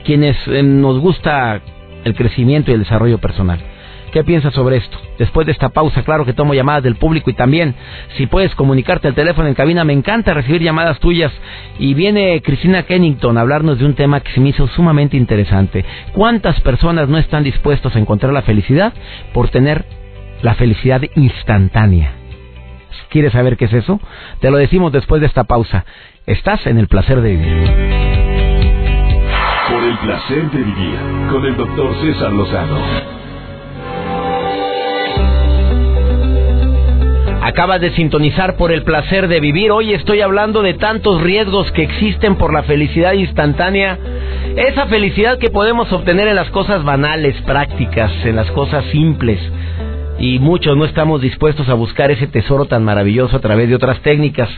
quienes 0.04 0.36
eh, 0.46 0.62
nos 0.62 0.98
gusta 0.98 1.60
el 2.04 2.14
crecimiento 2.14 2.70
y 2.70 2.74
el 2.74 2.80
desarrollo 2.80 3.18
personal. 3.18 3.60
¿Qué 4.12 4.24
piensas 4.24 4.52
sobre 4.54 4.78
esto? 4.78 4.98
Después 5.18 5.46
de 5.46 5.52
esta 5.52 5.68
pausa, 5.68 6.02
claro 6.02 6.24
que 6.24 6.32
tomo 6.32 6.52
llamadas 6.52 6.82
del 6.82 6.96
público 6.96 7.30
y 7.30 7.34
también, 7.34 7.76
si 8.16 8.26
puedes 8.26 8.52
comunicarte 8.56 9.06
al 9.06 9.14
teléfono 9.14 9.46
en 9.46 9.54
cabina, 9.54 9.84
me 9.84 9.92
encanta 9.92 10.34
recibir 10.34 10.62
llamadas 10.62 10.98
tuyas. 10.98 11.32
Y 11.78 11.94
viene 11.94 12.42
Cristina 12.42 12.82
Kennington 12.82 13.38
a 13.38 13.42
hablarnos 13.42 13.78
de 13.78 13.84
un 13.84 13.94
tema 13.94 14.20
que 14.20 14.32
se 14.32 14.40
me 14.40 14.48
hizo 14.48 14.66
sumamente 14.68 15.16
interesante. 15.16 15.84
¿Cuántas 16.12 16.60
personas 16.60 17.08
no 17.08 17.18
están 17.18 17.44
dispuestos 17.44 17.94
a 17.94 18.00
encontrar 18.00 18.32
la 18.32 18.42
felicidad 18.42 18.92
por 19.32 19.48
tener 19.48 19.84
la 20.42 20.54
felicidad 20.54 21.02
instantánea? 21.14 22.19
¿Quieres 23.08 23.32
saber 23.32 23.56
qué 23.56 23.66
es 23.66 23.72
eso? 23.72 24.00
Te 24.40 24.50
lo 24.50 24.58
decimos 24.58 24.92
después 24.92 25.20
de 25.20 25.26
esta 25.26 25.44
pausa. 25.44 25.84
Estás 26.26 26.66
en 26.66 26.78
el 26.78 26.88
placer 26.88 27.20
de 27.20 27.30
vivir. 27.36 27.70
Por 29.68 29.84
el 29.84 29.98
placer 29.98 30.50
de 30.50 30.58
vivir 30.62 30.98
con 31.30 31.44
el 31.44 31.56
doctor 31.56 31.94
César 32.02 32.32
Lozano. 32.32 33.20
Acabas 37.42 37.80
de 37.80 37.90
sintonizar 37.92 38.56
por 38.56 38.70
el 38.70 38.82
placer 38.82 39.26
de 39.26 39.40
vivir. 39.40 39.72
Hoy 39.72 39.94
estoy 39.94 40.20
hablando 40.20 40.62
de 40.62 40.74
tantos 40.74 41.20
riesgos 41.22 41.72
que 41.72 41.82
existen 41.82 42.36
por 42.36 42.52
la 42.52 42.62
felicidad 42.64 43.14
instantánea. 43.14 43.98
Esa 44.56 44.86
felicidad 44.86 45.38
que 45.38 45.48
podemos 45.48 45.90
obtener 45.92 46.28
en 46.28 46.36
las 46.36 46.50
cosas 46.50 46.84
banales, 46.84 47.34
prácticas, 47.42 48.12
en 48.24 48.36
las 48.36 48.50
cosas 48.50 48.84
simples. 48.92 49.40
Y 50.20 50.38
muchos 50.38 50.76
no 50.76 50.84
estamos 50.84 51.22
dispuestos 51.22 51.70
a 51.70 51.74
buscar 51.74 52.10
ese 52.10 52.26
tesoro 52.26 52.66
tan 52.66 52.84
maravilloso 52.84 53.38
a 53.38 53.40
través 53.40 53.70
de 53.70 53.74
otras 53.74 54.00
técnicas. 54.02 54.50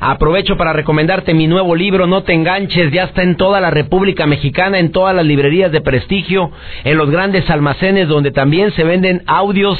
Aprovecho 0.00 0.58
para 0.58 0.74
recomendarte 0.74 1.32
mi 1.32 1.46
nuevo 1.46 1.74
libro, 1.74 2.06
No 2.06 2.24
te 2.24 2.34
enganches, 2.34 2.92
ya 2.92 3.04
está 3.04 3.22
en 3.22 3.36
toda 3.36 3.58
la 3.58 3.70
República 3.70 4.26
Mexicana, 4.26 4.78
en 4.78 4.92
todas 4.92 5.16
las 5.16 5.24
librerías 5.24 5.72
de 5.72 5.80
prestigio, 5.80 6.50
en 6.84 6.98
los 6.98 7.10
grandes 7.10 7.48
almacenes 7.48 8.06
donde 8.06 8.32
también 8.32 8.70
se 8.72 8.84
venden 8.84 9.22
audios 9.26 9.78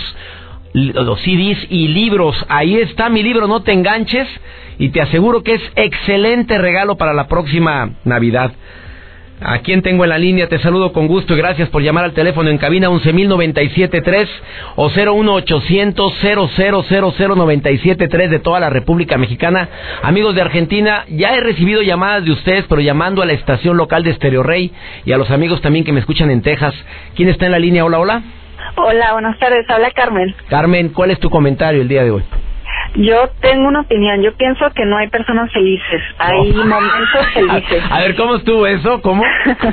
los 0.73 1.21
CDs 1.21 1.59
y 1.69 1.89
libros. 1.89 2.47
Ahí 2.49 2.77
está 2.77 3.11
mi 3.11 3.23
libro, 3.23 3.47
no 3.47 3.63
te 3.63 3.73
enganches. 3.73 4.27
Y 4.79 4.91
te 4.91 5.03
aseguro 5.03 5.43
que 5.43 5.55
es 5.55 5.63
excelente 5.77 6.57
regalo 6.57 6.97
para 6.97 7.13
la 7.13 7.29
próxima 7.29 7.91
Navidad. 8.05 8.53
¿A 9.40 9.61
quién 9.61 9.83
tengo 9.83 10.02
en 10.02 10.11
la 10.11 10.18
línea? 10.18 10.49
Te 10.49 10.59
saludo 10.59 10.92
con 10.92 11.07
gusto 11.07 11.35
y 11.35 11.37
gracias 11.37 11.68
por 11.68 11.80
llamar 11.80 12.04
al 12.04 12.12
teléfono 12.12 12.50
en 12.50 12.59
cabina 12.59 12.88
11.097.3 12.88 14.28
o 14.75 14.90
01800 14.90 16.14
de 18.30 18.38
toda 18.40 18.59
la 18.59 18.68
República 18.68 19.16
Mexicana. 19.16 19.68
Amigos 20.02 20.35
de 20.35 20.40
Argentina, 20.40 21.04
ya 21.09 21.37
he 21.37 21.40
recibido 21.40 21.83
llamadas 21.83 22.25
de 22.25 22.33
ustedes, 22.33 22.64
pero 22.68 22.80
llamando 22.80 23.23
a 23.23 23.26
la 23.26 23.33
estación 23.33 23.76
local 23.76 24.02
de 24.02 24.14
Stereo 24.14 24.42
Rey 24.42 24.73
y 25.04 25.12
a 25.12 25.18
los 25.18 25.30
amigos 25.30 25.61
también 25.61 25.85
que 25.85 25.92
me 25.92 26.00
escuchan 26.00 26.33
en 26.33 26.42
Texas. 26.42 26.75
¿Quién 27.14 27.28
está 27.28 27.47
en 27.47 27.52
la 27.52 27.61
línea? 27.61 27.85
Hola, 27.85 28.00
hola. 28.00 28.23
Hola, 28.76 29.12
buenas 29.12 29.38
tardes. 29.38 29.71
Habla 29.71 29.92
Carmen. 29.92 30.35
Carmen, 30.49 30.88
¿cuál 30.88 31.12
es 31.12 31.21
tu 31.21 31.30
comentario 31.30 31.80
el 31.80 31.88
día 31.88 32.02
de 32.02 32.11
hoy? 32.11 32.25
Yo 32.95 33.28
tengo 33.40 33.68
una 33.68 33.80
opinión. 33.80 34.23
Yo 34.23 34.35
pienso 34.35 34.71
que 34.75 34.85
no 34.85 34.97
hay 34.97 35.09
personas 35.09 35.52
felices. 35.52 36.02
Hay 36.18 36.52
momentos 36.52 37.26
felices. 37.35 37.83
A, 37.90 38.00
ver, 38.00 38.16
¿cómo 38.16 38.37
estuvo 38.37 38.66
eso? 38.66 39.00
¿Cómo? 39.02 39.23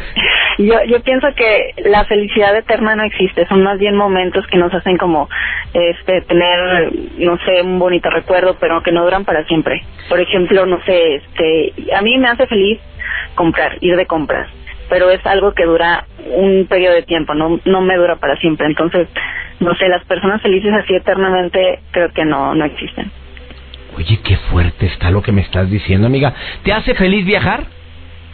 yo, 0.58 0.84
yo 0.88 1.02
pienso 1.02 1.28
que 1.36 1.74
la 1.90 2.06
felicidad 2.06 2.56
eterna 2.56 2.96
no 2.96 3.04
existe. 3.04 3.48
Son 3.48 3.64
más 3.64 3.80
bien 3.80 3.96
momentos 3.96 4.46
que 4.48 4.58
nos 4.58 4.74
hacen 4.74 4.98
como 4.98 5.30
este 5.74 6.22
tener, 6.22 6.92
no 7.18 7.38
sé, 7.46 7.62
un 7.62 7.80
bonito 7.80 8.10
recuerdo, 8.10 8.58
pero 8.60 8.84
que 8.84 8.92
no 8.92 9.04
duran 9.04 9.26
para 9.26 9.46
siempre. 9.46 9.84
Por 10.10 10.20
ejemplo, 10.20 10.66
no 10.66 10.82
sé, 10.84 11.16
este, 11.16 11.74
a 11.96 12.02
mí 12.02 12.18
me 12.18 12.28
hace 12.28 12.48
feliz 12.48 12.80
comprar, 13.36 13.78
ir 13.82 13.96
de 13.96 14.06
compras 14.06 14.48
pero 14.90 15.10
es 15.10 15.26
algo 15.26 15.54
que 15.54 15.66
dura 15.66 16.06
un 16.36 16.68
periodo 16.68 16.96
de 16.96 17.04
tiempo, 17.04 17.34
no, 17.34 17.60
no 17.66 17.82
me 17.82 17.96
dura 17.96 18.18
para 18.18 18.36
siempre. 18.38 18.68
Entonces, 18.68 19.08
no 19.60 19.76
sé, 19.76 19.88
las 19.88 20.04
personas 20.06 20.42
felices 20.42 20.72
así 20.74 20.96
eternamente 20.96 21.80
creo 21.92 22.12
que 22.12 22.26
no, 22.26 22.56
no 22.56 22.66
existen. 22.66 23.12
Oye, 23.98 24.20
qué 24.24 24.36
fuerte 24.52 24.88
está 24.88 25.10
lo 25.10 25.22
que 25.22 25.32
me 25.32 25.42
estás 25.42 25.70
diciendo, 25.70 26.08
amiga. 26.08 26.34
¿Te 26.64 26.74
hace 26.74 26.96
feliz 26.96 27.26
viajar? 27.26 27.64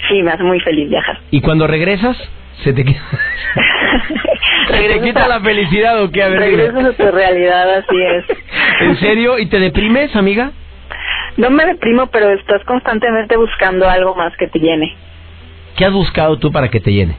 Sí, 0.09 0.23
me 0.23 0.31
hace 0.31 0.43
muy 0.43 0.59
feliz 0.61 0.89
viajar. 0.89 1.19
¿Y 1.29 1.41
cuando 1.41 1.67
regresas? 1.67 2.17
¿Se 2.63 2.73
te, 2.73 2.83
quita... 2.83 2.99
¿Se 4.67 4.87
te 4.87 5.01
quita 5.01 5.27
la 5.27 5.39
felicidad 5.39 6.03
o 6.03 6.11
qué? 6.11 6.23
A 6.23 6.29
ver, 6.29 6.39
Regresas 6.39 6.85
a 6.85 6.93
tu 6.93 7.11
realidad, 7.11 7.77
así 7.77 8.01
es. 8.01 8.25
¿En 8.81 8.97
serio? 8.97 9.39
¿Y 9.39 9.47
te 9.47 9.59
deprimes, 9.59 10.15
amiga? 10.15 10.51
No 11.37 11.49
me 11.49 11.65
deprimo, 11.65 12.07
pero 12.07 12.29
estás 12.31 12.63
constantemente 12.65 13.37
buscando 13.37 13.89
algo 13.89 14.15
más 14.15 14.35
que 14.37 14.47
te 14.47 14.59
llene. 14.59 14.95
¿Qué 15.75 15.85
has 15.85 15.93
buscado 15.93 16.37
tú 16.37 16.51
para 16.51 16.69
que 16.69 16.79
te 16.79 16.91
llene? 16.91 17.15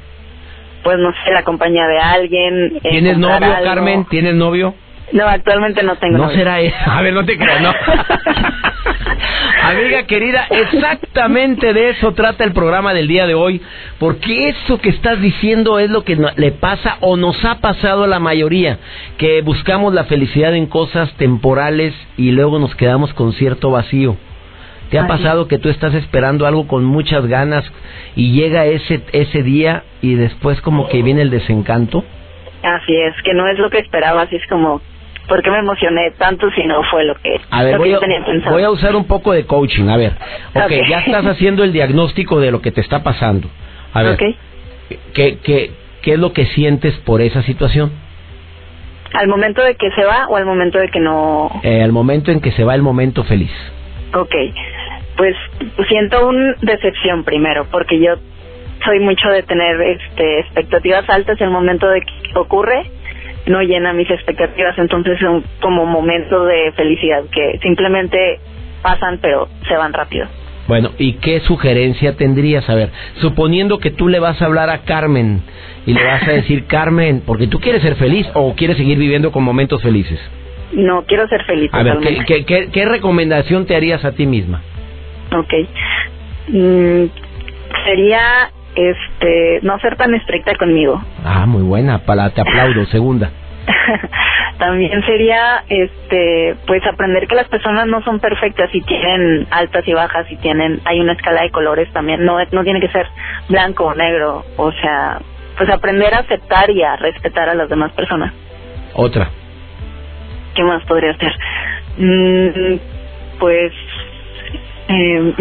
Pues 0.83 0.99
no 0.99 1.13
sé, 1.13 1.33
la 1.33 1.43
compañía 1.45 1.87
de 1.87 1.99
alguien. 1.99 2.73
Eh, 2.83 2.91
¿Tienes 2.91 3.19
novio, 3.19 3.55
Carmen? 3.65 4.05
¿Tienes 4.07 4.35
novio? 4.35 4.75
No, 5.13 5.27
actualmente 5.27 5.83
no 5.83 5.97
tengo. 5.97 6.19
No 6.19 6.31
será 6.31 6.61
eso. 6.61 6.77
A 6.87 7.03
ver, 7.03 7.13
no 7.13 7.25
te 7.25 7.37
creas, 7.37 7.61
no. 7.61 7.73
Amiga 9.63 10.03
querida, 10.07 10.47
exactamente 10.51 11.73
de 11.73 11.91
eso 11.91 12.13
trata 12.15 12.43
el 12.43 12.53
programa 12.53 12.93
del 12.93 13.07
día 13.07 13.27
de 13.29 13.35
hoy, 13.35 13.63
porque 13.99 14.49
eso 14.49 14.79
que 14.79 14.89
estás 14.89 15.21
diciendo 15.21 15.79
es 15.79 15.89
lo 15.89 16.03
que 16.03 16.19
le 16.37 16.51
pasa 16.51 16.97
o 17.01 17.17
nos 17.17 17.45
ha 17.45 17.61
pasado 17.61 18.05
a 18.05 18.09
la 18.09 18.19
mayoría, 18.19 18.79
que 19.19 19.41
buscamos 19.43 19.95
la 19.95 20.05
felicidad 20.05 20.55
en 20.55 20.67
cosas 20.67 21.13
temporales 21.15 21.95
y 22.17 22.33
luego 22.33 22.59
nos 22.59 22.75
quedamos 22.75 23.15
con 23.15 23.33
cierto 23.35 23.71
vacío. 23.71 24.17
¿Te 24.93 24.99
ha 24.99 25.07
pasado 25.07 25.49
que 25.49 25.57
tú 25.57 25.71
estás 25.71 25.95
esperando 25.95 26.47
algo 26.47 26.69
con 26.69 26.85
muchas 26.85 27.27
ganas 27.27 27.65
y 28.15 28.33
llega 28.33 28.67
ese 28.67 29.01
ese 29.13 29.43
día 29.43 29.85
y 30.03 30.17
después 30.17 30.61
como 30.61 30.87
que 30.91 31.03
viene 31.03 31.23
el 31.23 31.31
desencanto? 31.31 32.05
Así 32.63 32.95
es, 32.95 33.15
que 33.25 33.33
no 33.33 33.49
es 33.49 33.59
lo 33.59 33.71
que 33.71 33.79
esperaba, 33.79 34.21
así 34.21 34.37
es 34.37 34.47
como 34.49 34.83
¿por 35.29 35.43
qué 35.43 35.51
me 35.51 35.61
emocioné 35.61 36.11
tanto 36.19 36.51
si 36.51 36.65
no 36.65 36.83
fue 36.91 37.05
lo 37.05 37.15
que, 37.15 37.41
a 37.51 37.63
ver, 37.63 37.79
voy, 37.79 37.95
a, 37.95 38.01
voy 38.51 38.63
a 38.65 38.71
usar 38.71 38.95
un 38.95 39.07
poco 39.07 39.33
de 39.33 39.47
coaching, 39.47 39.89
a 39.89 39.97
ver. 39.97 40.13
Ok, 40.55 40.73
ya 40.87 40.99
estás 40.99 41.25
haciendo 41.37 41.65
el 41.65 41.73
diagnóstico 41.73 42.39
de 42.39 42.51
lo 42.51 42.61
que 42.61 42.71
te 42.71 42.83
está 42.83 43.03
pasando. 43.03 43.49
A 43.95 44.03
ver, 44.03 44.19
¿qué, 44.19 45.39
qué, 45.43 45.71
¿qué 46.03 46.13
es 46.13 46.19
lo 46.19 46.35
que 46.35 46.45
sientes 46.47 46.95
por 46.99 47.23
esa 47.23 47.43
situación? 47.45 47.93
¿Al 49.15 49.29
momento 49.29 49.63
de 49.63 49.75
que 49.77 49.91
se 49.93 50.05
va 50.05 50.27
o 50.29 50.37
al 50.37 50.45
momento 50.45 50.79
de 50.79 50.89
que 50.89 51.01
no...? 51.01 51.51
Eh, 51.63 51.83
al 51.83 51.93
momento 51.93 52.31
en 52.31 52.43
que 52.43 52.53
se 52.53 52.65
va 52.65 52.75
el 52.75 52.83
momento 52.83 53.25
feliz. 53.25 53.53
Ok, 54.15 54.35
pues 55.17 55.37
siento 55.89 56.29
una 56.29 56.55
decepción 56.61 57.25
primero, 57.25 57.67
porque 57.71 57.99
yo 57.99 58.15
soy 58.85 59.01
mucho 59.01 59.29
de 59.29 59.43
tener 59.43 59.81
este, 59.81 60.41
expectativas 60.41 61.09
altas 61.09 61.41
y 61.41 61.45
el 61.45 61.51
momento 61.51 61.89
de 61.89 62.01
que 62.01 62.39
ocurre 62.39 62.85
no 63.47 63.61
llena 63.63 63.93
mis 63.93 64.11
expectativas, 64.11 64.79
entonces 64.79 65.19
son 65.19 65.45
como 65.61 65.85
momentos 65.85 66.47
de 66.47 66.73
felicidad 66.73 67.23
que 67.33 67.59
simplemente 67.61 68.39
pasan 68.83 69.19
pero 69.21 69.49
se 69.67 69.77
van 69.77 69.93
rápido. 69.93 70.27
Bueno, 70.69 70.91
¿y 70.97 71.15
qué 71.15 71.41
sugerencia 71.41 72.17
tendrías? 72.17 72.69
A 72.71 72.75
ver, 72.75 72.91
suponiendo 73.21 73.79
que 73.79 73.91
tú 73.91 74.09
le 74.09 74.21
vas 74.21 74.41
a 74.41 74.47
hablar 74.47 74.71
a 74.71 74.83
Carmen 74.83 75.43
y 75.87 75.93
le 75.93 76.05
vas 76.05 76.23
a 76.23 76.31
decir, 76.31 76.67
Carmen, 76.69 77.23
porque 77.27 77.49
tú 77.49 77.59
quieres 77.59 77.83
ser 77.83 77.97
feliz 77.97 78.29
o 78.35 78.55
quieres 78.55 78.77
seguir 78.77 78.97
viviendo 78.97 79.33
con 79.33 79.43
momentos 79.43 79.83
felices. 79.83 80.21
No, 80.73 81.05
quiero 81.05 81.27
ser 81.29 81.45
feliz. 81.45 81.69
A 81.75 81.83
ver, 81.83 81.99
¿qué, 82.27 82.45
qué, 82.45 82.69
qué 82.73 82.85
recomendación 82.87 83.67
te 83.67 83.75
harías 83.75 84.05
a 84.05 84.13
ti 84.13 84.25
misma? 84.25 84.63
Ok. 85.35 85.55
Mm, 86.49 87.05
sería 87.85 88.51
este 88.75 89.61
no 89.63 89.79
ser 89.81 89.97
tan 89.97 90.15
estricta 90.15 90.55
conmigo. 90.57 91.03
Ah, 91.25 91.47
muy 91.47 91.63
buena, 91.63 91.99
para 92.05 92.31
te 92.31 92.41
aplaudo, 92.41 92.85
segunda. 92.87 93.31
También 94.59 95.03
sería 95.05 95.65
este 95.69 96.57
pues 96.67 96.85
aprender 96.87 97.27
que 97.27 97.35
las 97.35 97.49
personas 97.49 97.87
no 97.87 98.03
son 98.03 98.21
perfectas 98.21 98.71
y 98.73 98.81
tienen 98.83 99.47
altas 99.51 99.87
y 99.87 99.93
bajas 99.93 100.31
y 100.31 100.37
tienen 100.37 100.81
hay 100.85 101.01
una 101.01 101.13
escala 101.13 101.43
de 101.43 101.51
colores 101.51 101.91
también, 101.93 102.25
no 102.25 102.39
no 102.51 102.65
tiene 102.65 102.81
que 102.81 102.89
ser 102.89 103.07
blanco 103.49 103.85
o 103.87 103.95
negro, 103.95 104.45
o 104.57 104.73
sea, 104.73 105.21
pues 105.57 105.69
aprender 105.71 106.15
a 106.15 106.19
aceptar 106.19 106.71
y 106.71 106.83
a 106.83 106.97
respetar 106.97 107.49
a 107.49 107.55
las 107.55 107.69
demás 107.69 107.93
personas. 107.93 108.33
Otra. 108.95 109.29
¿Qué 110.55 110.63
más 110.63 110.85
podría 110.85 111.17
ser? 111.17 111.33
Mm, 111.99 112.79
pues 113.39 113.73
eh, 114.89 115.35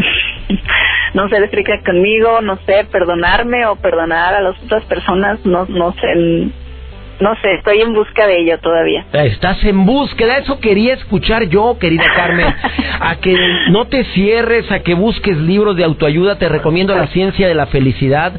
no 1.14 1.30
ser 1.30 1.44
estricta 1.44 1.80
conmigo, 1.84 2.42
no 2.42 2.58
sé, 2.66 2.86
perdonarme 2.92 3.66
o 3.66 3.76
perdonar 3.76 4.34
a 4.34 4.42
las 4.42 4.62
otras 4.64 4.84
personas, 4.86 5.46
no, 5.46 5.66
no 5.66 5.94
sé, 5.94 6.52
no 7.22 7.36
sé, 7.36 7.54
estoy 7.54 7.82
en 7.82 7.94
busca 7.94 8.26
de 8.26 8.42
ello 8.42 8.58
todavía. 8.60 9.06
Estás 9.14 9.64
en 9.64 9.86
búsqueda, 9.86 10.40
eso 10.40 10.60
quería 10.60 10.96
escuchar 10.96 11.44
yo, 11.44 11.78
querida 11.80 12.04
Carmen, 12.16 12.48
a 13.00 13.16
que 13.18 13.36
no 13.70 13.86
te 13.86 14.04
cierres, 14.06 14.72
a 14.72 14.80
que 14.80 14.96
busques 14.96 15.38
libros 15.38 15.76
de 15.78 15.84
autoayuda, 15.84 16.40
te 16.40 16.50
recomiendo 16.50 16.96
La 16.96 17.08
ciencia 17.08 17.48
de 17.48 17.54
la 17.54 17.68
felicidad, 17.68 18.34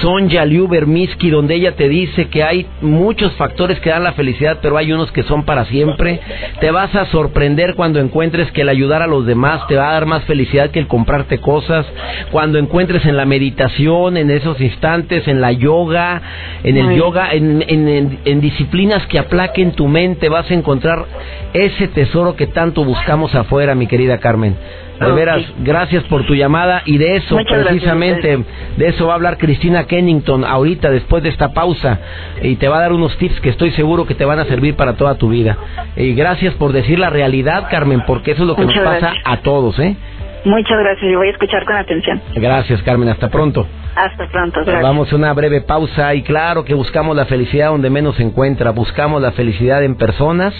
Sonja 0.00 0.46
Liu 0.46 0.66
Bermisky, 0.66 1.28
donde 1.28 1.56
ella 1.56 1.76
te 1.76 1.88
dice 1.88 2.28
que 2.28 2.42
hay 2.42 2.66
muchos 2.80 3.32
factores 3.34 3.78
que 3.80 3.90
dan 3.90 4.02
la 4.02 4.12
felicidad, 4.12 4.58
pero 4.62 4.78
hay 4.78 4.92
unos 4.92 5.12
que 5.12 5.22
son 5.24 5.44
para 5.44 5.66
siempre. 5.66 6.20
Te 6.60 6.70
vas 6.70 6.94
a 6.94 7.06
sorprender 7.06 7.74
cuando 7.74 8.00
encuentres 8.00 8.50
que 8.52 8.62
el 8.62 8.70
ayudar 8.70 9.02
a 9.02 9.06
los 9.06 9.26
demás 9.26 9.66
te 9.66 9.76
va 9.76 9.90
a 9.90 9.92
dar 9.92 10.06
más 10.06 10.24
felicidad 10.24 10.70
que 10.70 10.78
el 10.78 10.86
comprarte 10.86 11.38
cosas, 11.38 11.86
cuando 12.30 12.58
encuentres 12.58 13.04
en 13.04 13.16
la 13.16 13.26
meditación, 13.26 14.16
en 14.16 14.30
esos 14.30 14.58
instantes, 14.60 15.28
en 15.28 15.42
la 15.42 15.52
yoga, 15.52 16.22
en 16.64 16.78
el 16.78 16.96
yoga, 16.96 17.32
en, 17.32 17.62
en, 17.68 17.88
en 17.88 18.21
disciplinas 18.24 19.06
que 19.06 19.18
aplaquen 19.18 19.72
tu 19.72 19.88
mente, 19.88 20.28
vas 20.28 20.50
a 20.50 20.54
encontrar 20.54 21.06
ese 21.52 21.88
tesoro 21.88 22.36
que 22.36 22.46
tanto 22.46 22.84
buscamos 22.84 23.34
afuera, 23.34 23.74
mi 23.74 23.86
querida 23.86 24.18
Carmen. 24.18 24.56
De 25.00 25.10
veras, 25.10 25.42
gracias 25.64 26.04
por 26.04 26.24
tu 26.26 26.34
llamada 26.34 26.82
y 26.84 26.96
de 26.96 27.16
eso 27.16 27.36
precisamente, 27.48 28.38
de 28.76 28.88
eso 28.88 29.06
va 29.06 29.14
a 29.14 29.16
hablar 29.16 29.36
Cristina 29.36 29.84
Kennington 29.86 30.44
ahorita 30.44 30.90
después 30.90 31.24
de 31.24 31.30
esta 31.30 31.52
pausa 31.52 31.98
y 32.40 32.54
te 32.54 32.68
va 32.68 32.76
a 32.76 32.82
dar 32.82 32.92
unos 32.92 33.16
tips 33.16 33.40
que 33.40 33.48
estoy 33.48 33.72
seguro 33.72 34.06
que 34.06 34.14
te 34.14 34.24
van 34.24 34.38
a 34.38 34.44
servir 34.44 34.76
para 34.76 34.94
toda 34.94 35.16
tu 35.16 35.30
vida. 35.30 35.58
Y 35.96 36.14
gracias 36.14 36.54
por 36.54 36.72
decir 36.72 37.00
la 37.00 37.10
realidad, 37.10 37.66
Carmen, 37.68 38.04
porque 38.06 38.32
eso 38.32 38.42
es 38.42 38.48
lo 38.48 38.54
que 38.54 38.64
nos 38.64 38.78
pasa 38.78 39.12
a 39.24 39.38
todos, 39.38 39.76
¿eh? 39.80 39.96
Muchas 40.44 40.78
gracias, 40.78 41.10
y 41.10 41.14
voy 41.14 41.28
a 41.28 41.30
escuchar 41.30 41.64
con 41.64 41.76
atención. 41.76 42.20
Gracias, 42.34 42.82
Carmen, 42.82 43.08
hasta 43.08 43.28
pronto. 43.28 43.66
Hasta 43.94 44.26
pronto, 44.28 44.60
gracias. 44.60 44.82
Vamos 44.82 45.12
a 45.12 45.16
una 45.16 45.32
breve 45.34 45.60
pausa 45.60 46.14
y 46.14 46.22
claro 46.22 46.64
que 46.64 46.74
buscamos 46.74 47.14
la 47.14 47.26
felicidad 47.26 47.68
donde 47.68 47.90
menos 47.90 48.16
se 48.16 48.22
encuentra, 48.22 48.70
buscamos 48.70 49.20
la 49.20 49.32
felicidad 49.32 49.84
en 49.84 49.96
personas, 49.96 50.54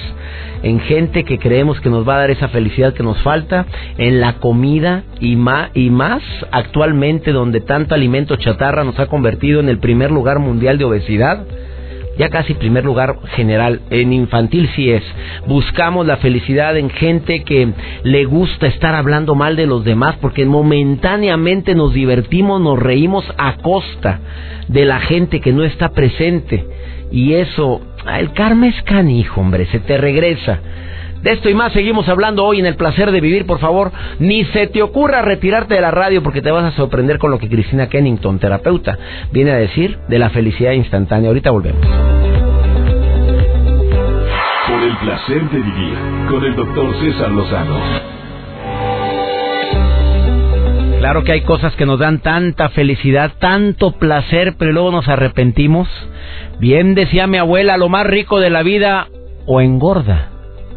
en 0.63 0.81
gente 0.81 1.25
que 1.25 1.39
creemos 1.39 1.81
que 1.81 1.89
nos 1.89 2.07
va 2.07 2.17
a 2.17 2.19
dar 2.19 2.31
esa 2.31 2.49
felicidad 2.49 2.93
que 2.93 3.03
nos 3.03 3.21
falta, 3.23 3.67
en 3.97 4.21
la 4.21 4.35
comida 4.35 5.03
y 5.19 5.37
más, 5.37 5.71
y 5.75 5.91
más 5.91 6.23
actualmente 6.53 7.33
donde 7.33 7.61
tanto 7.61 7.95
alimento 7.95 8.37
chatarra 8.37 8.85
nos 8.85 8.99
ha 9.01 9.07
convertido 9.07 9.61
en 9.61 9.69
el 9.69 9.79
primer 9.79 10.11
lugar 10.11 10.39
mundial 10.39 10.79
de 10.79 10.85
obesidad 10.85 11.45
ya 12.19 12.29
casi 12.29 12.55
primer 12.55 12.85
lugar 12.85 13.17
general, 13.35 13.81
en 13.91 14.13
infantil 14.13 14.69
sí 14.75 14.91
es. 14.91 15.03
Buscamos 15.47 16.07
la 16.07 16.19
felicidad 16.19 16.77
en 16.77 16.91
gente 16.91 17.43
que 17.45 17.73
le 18.03 18.25
gusta 18.25 18.67
estar 18.67 18.95
hablando 18.95 19.35
mal 19.35 19.57
de 19.57 19.67
los 19.67 19.85
demás 19.85 20.17
porque 20.21 20.45
momentáneamente 20.45 21.75
nos 21.75 21.95
divertimos, 21.95 22.61
nos 22.61 22.79
reímos 22.79 23.25
a 23.39 23.57
costa 23.59 24.21
de 24.69 24.85
la 24.85 25.01
gente 25.01 25.41
que 25.41 25.53
no 25.53 25.65
está 25.65 25.91
presente. 25.91 26.67
Y 27.11 27.35
eso, 27.35 27.81
el 28.19 28.33
karma 28.33 28.69
es 28.69 28.83
canijo, 28.83 29.41
hombre, 29.41 29.67
se 29.67 29.81
te 29.81 29.97
regresa. 29.99 30.61
De 31.23 31.31
esto 31.31 31.49
y 31.49 31.55
más 31.55 31.73
seguimos 31.73 32.09
hablando 32.09 32.45
hoy 32.45 32.59
en 32.59 32.67
el 32.67 32.75
placer 32.75 33.13
de 33.13 33.21
vivir, 33.21 33.47
por 33.47 33.61
favor. 33.61 33.93
Ni 34.19 34.45
se 34.47 34.67
te 34.67 34.83
ocurra 34.83 35.23
retirarte 35.23 35.75
de 35.75 35.81
la 35.81 35.93
radio 35.93 36.21
porque 36.21 36.43
te 36.43 36.51
vas 36.51 36.65
a 36.65 36.77
sorprender 36.77 37.19
con 37.19 37.31
lo 37.31 37.39
que 37.39 37.49
Cristina 37.49 37.89
Kennington, 37.89 38.41
terapeuta, 38.41 38.99
viene 39.31 39.53
a 39.53 39.57
decir 39.57 39.99
de 40.09 40.19
la 40.19 40.31
felicidad 40.31 40.73
instantánea. 40.73 41.29
Ahorita 41.29 41.53
volvemos. 41.53 41.87
Por 44.67 44.83
el 44.83 44.97
placer 44.97 45.49
de 45.51 45.59
vivir 45.59 45.95
con 46.29 46.45
el 46.45 46.57
doctor 46.57 46.93
César 47.01 47.31
Lozano. 47.31 47.79
Claro 50.99 51.23
que 51.23 51.33
hay 51.33 51.43
cosas 51.43 51.75
que 51.77 51.87
nos 51.87 52.01
dan 52.01 52.19
tanta 52.19 52.69
felicidad, 52.71 53.33
tanto 53.39 53.93
placer, 53.93 54.55
pero 54.59 54.73
luego 54.73 54.91
nos 54.91 55.07
arrepentimos. 55.09 55.89
Bien 56.59 56.97
decía 56.97 57.29
mi 57.29 57.39
abuela, 57.39 57.77
lo 57.77 57.89
más 57.89 58.07
rico 58.07 58.41
de 58.41 58.51
la 58.51 58.65
vida 58.65 59.07
o 59.47 59.61
engorda 59.61 60.32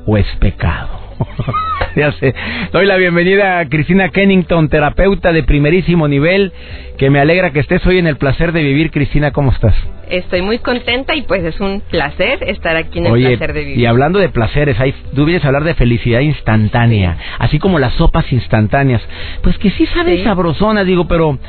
o 0.05 0.17
es 0.17 0.27
pecado. 0.39 1.05
ya 1.95 2.11
sé. 2.13 2.33
Doy 2.71 2.85
la 2.85 2.97
bienvenida 2.97 3.59
a 3.59 3.69
Cristina 3.69 4.09
Kennington, 4.09 4.69
terapeuta 4.69 5.31
de 5.31 5.43
primerísimo 5.43 6.07
nivel, 6.07 6.51
que 6.97 7.09
me 7.09 7.19
alegra 7.19 7.51
que 7.51 7.59
estés 7.59 7.85
hoy 7.85 7.97
en 7.97 8.07
el 8.07 8.17
placer 8.17 8.51
de 8.51 8.61
vivir. 8.61 8.91
Cristina, 8.91 9.31
¿cómo 9.31 9.51
estás? 9.51 9.75
Estoy 10.09 10.41
muy 10.41 10.59
contenta 10.59 11.15
y 11.15 11.23
pues 11.23 11.43
es 11.43 11.59
un 11.59 11.81
placer 11.81 12.43
estar 12.43 12.75
aquí 12.75 12.99
en 12.99 13.07
el 13.07 13.13
placer 13.13 13.53
de 13.53 13.59
vivir. 13.61 13.79
Y 13.79 13.85
hablando 13.85 14.19
de 14.19 14.29
placeres, 14.29 14.79
hay, 14.79 14.93
tú 15.15 15.25
vienes 15.25 15.43
a 15.43 15.47
hablar 15.47 15.63
de 15.63 15.73
felicidad 15.73 16.19
instantánea, 16.19 17.17
así 17.39 17.59
como 17.59 17.79
las 17.79 17.93
sopas 17.93 18.31
instantáneas. 18.31 19.01
Pues 19.41 19.57
que 19.57 19.71
sí 19.71 19.85
saben 19.87 20.23
sabrosonas, 20.23 20.85
digo, 20.85 21.07
pero 21.07 21.39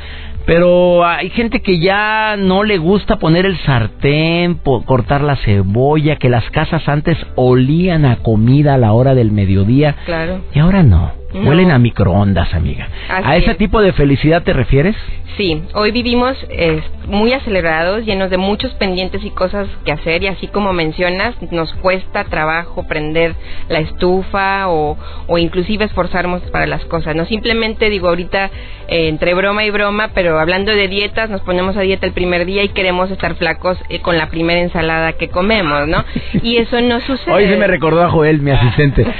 pero 0.47 1.05
hay 1.05 1.29
gente 1.31 1.61
que 1.61 1.77
ya 1.77 2.37
no 2.37 2.63
le 2.63 2.77
gusta 2.77 3.17
poner 3.17 3.45
el 3.45 3.57
sartén, 3.65 4.61
cortar 4.85 5.19
la 5.19 5.35
cebolla, 5.35 6.15
que 6.15 6.29
las 6.29 6.49
casas 6.51 6.87
antes 6.87 7.17
olían 7.35 8.05
a 8.05 8.23
comida 8.23 8.75
a 8.75 8.77
la 8.77 8.93
hora 8.93 9.13
del 9.13 9.31
mediodía. 9.31 9.97
Claro. 10.05 10.39
Y 10.53 10.59
ahora 10.59 10.83
no. 10.83 11.11
Huelen 11.45 11.71
a 11.71 11.79
microondas, 11.79 12.53
amiga. 12.53 12.87
¿A 13.09 13.35
ese 13.37 13.55
tipo 13.55 13.81
de 13.81 13.93
felicidad 13.93 14.43
te 14.43 14.53
refieres? 14.53 14.95
Sí, 15.37 15.61
hoy 15.75 15.91
vivimos 15.91 16.35
eh, 16.49 16.81
muy 17.05 17.31
acelerados, 17.31 18.03
llenos 18.05 18.31
de 18.31 18.37
muchos 18.37 18.73
pendientes 18.73 19.23
y 19.23 19.29
cosas 19.29 19.67
que 19.85 19.91
hacer 19.91 20.23
y 20.23 20.27
así 20.27 20.47
como 20.47 20.73
mencionas, 20.73 21.35
nos 21.51 21.71
cuesta 21.75 22.23
trabajo 22.23 22.87
prender 22.87 23.35
la 23.69 23.79
estufa 23.79 24.67
o, 24.67 24.97
o 25.27 25.37
inclusive 25.37 25.85
esforzarnos 25.85 26.41
para 26.49 26.65
las 26.65 26.83
cosas. 26.85 27.15
No 27.15 27.25
simplemente 27.25 27.91
digo 27.91 28.07
ahorita 28.07 28.49
eh, 28.87 29.09
entre 29.09 29.35
broma 29.35 29.63
y 29.63 29.69
broma, 29.69 30.09
pero 30.15 30.39
hablando 30.39 30.71
de 30.71 30.87
dietas, 30.87 31.29
nos 31.29 31.41
ponemos 31.41 31.77
a 31.77 31.81
dieta 31.81 32.07
el 32.07 32.13
primer 32.13 32.47
día 32.47 32.63
y 32.63 32.69
queremos 32.69 33.11
estar 33.11 33.35
flacos 33.35 33.77
eh, 33.89 33.99
con 34.01 34.17
la 34.17 34.29
primera 34.29 34.59
ensalada 34.59 35.13
que 35.13 35.29
comemos, 35.29 35.87
¿no? 35.87 36.03
Y 36.41 36.57
eso 36.57 36.81
no 36.81 36.99
sucede. 37.01 37.31
Hoy 37.33 37.45
se 37.47 37.57
me 37.57 37.67
recordó 37.67 38.03
a 38.03 38.09
Joel, 38.09 38.41
mi 38.41 38.51
asistente. 38.51 39.05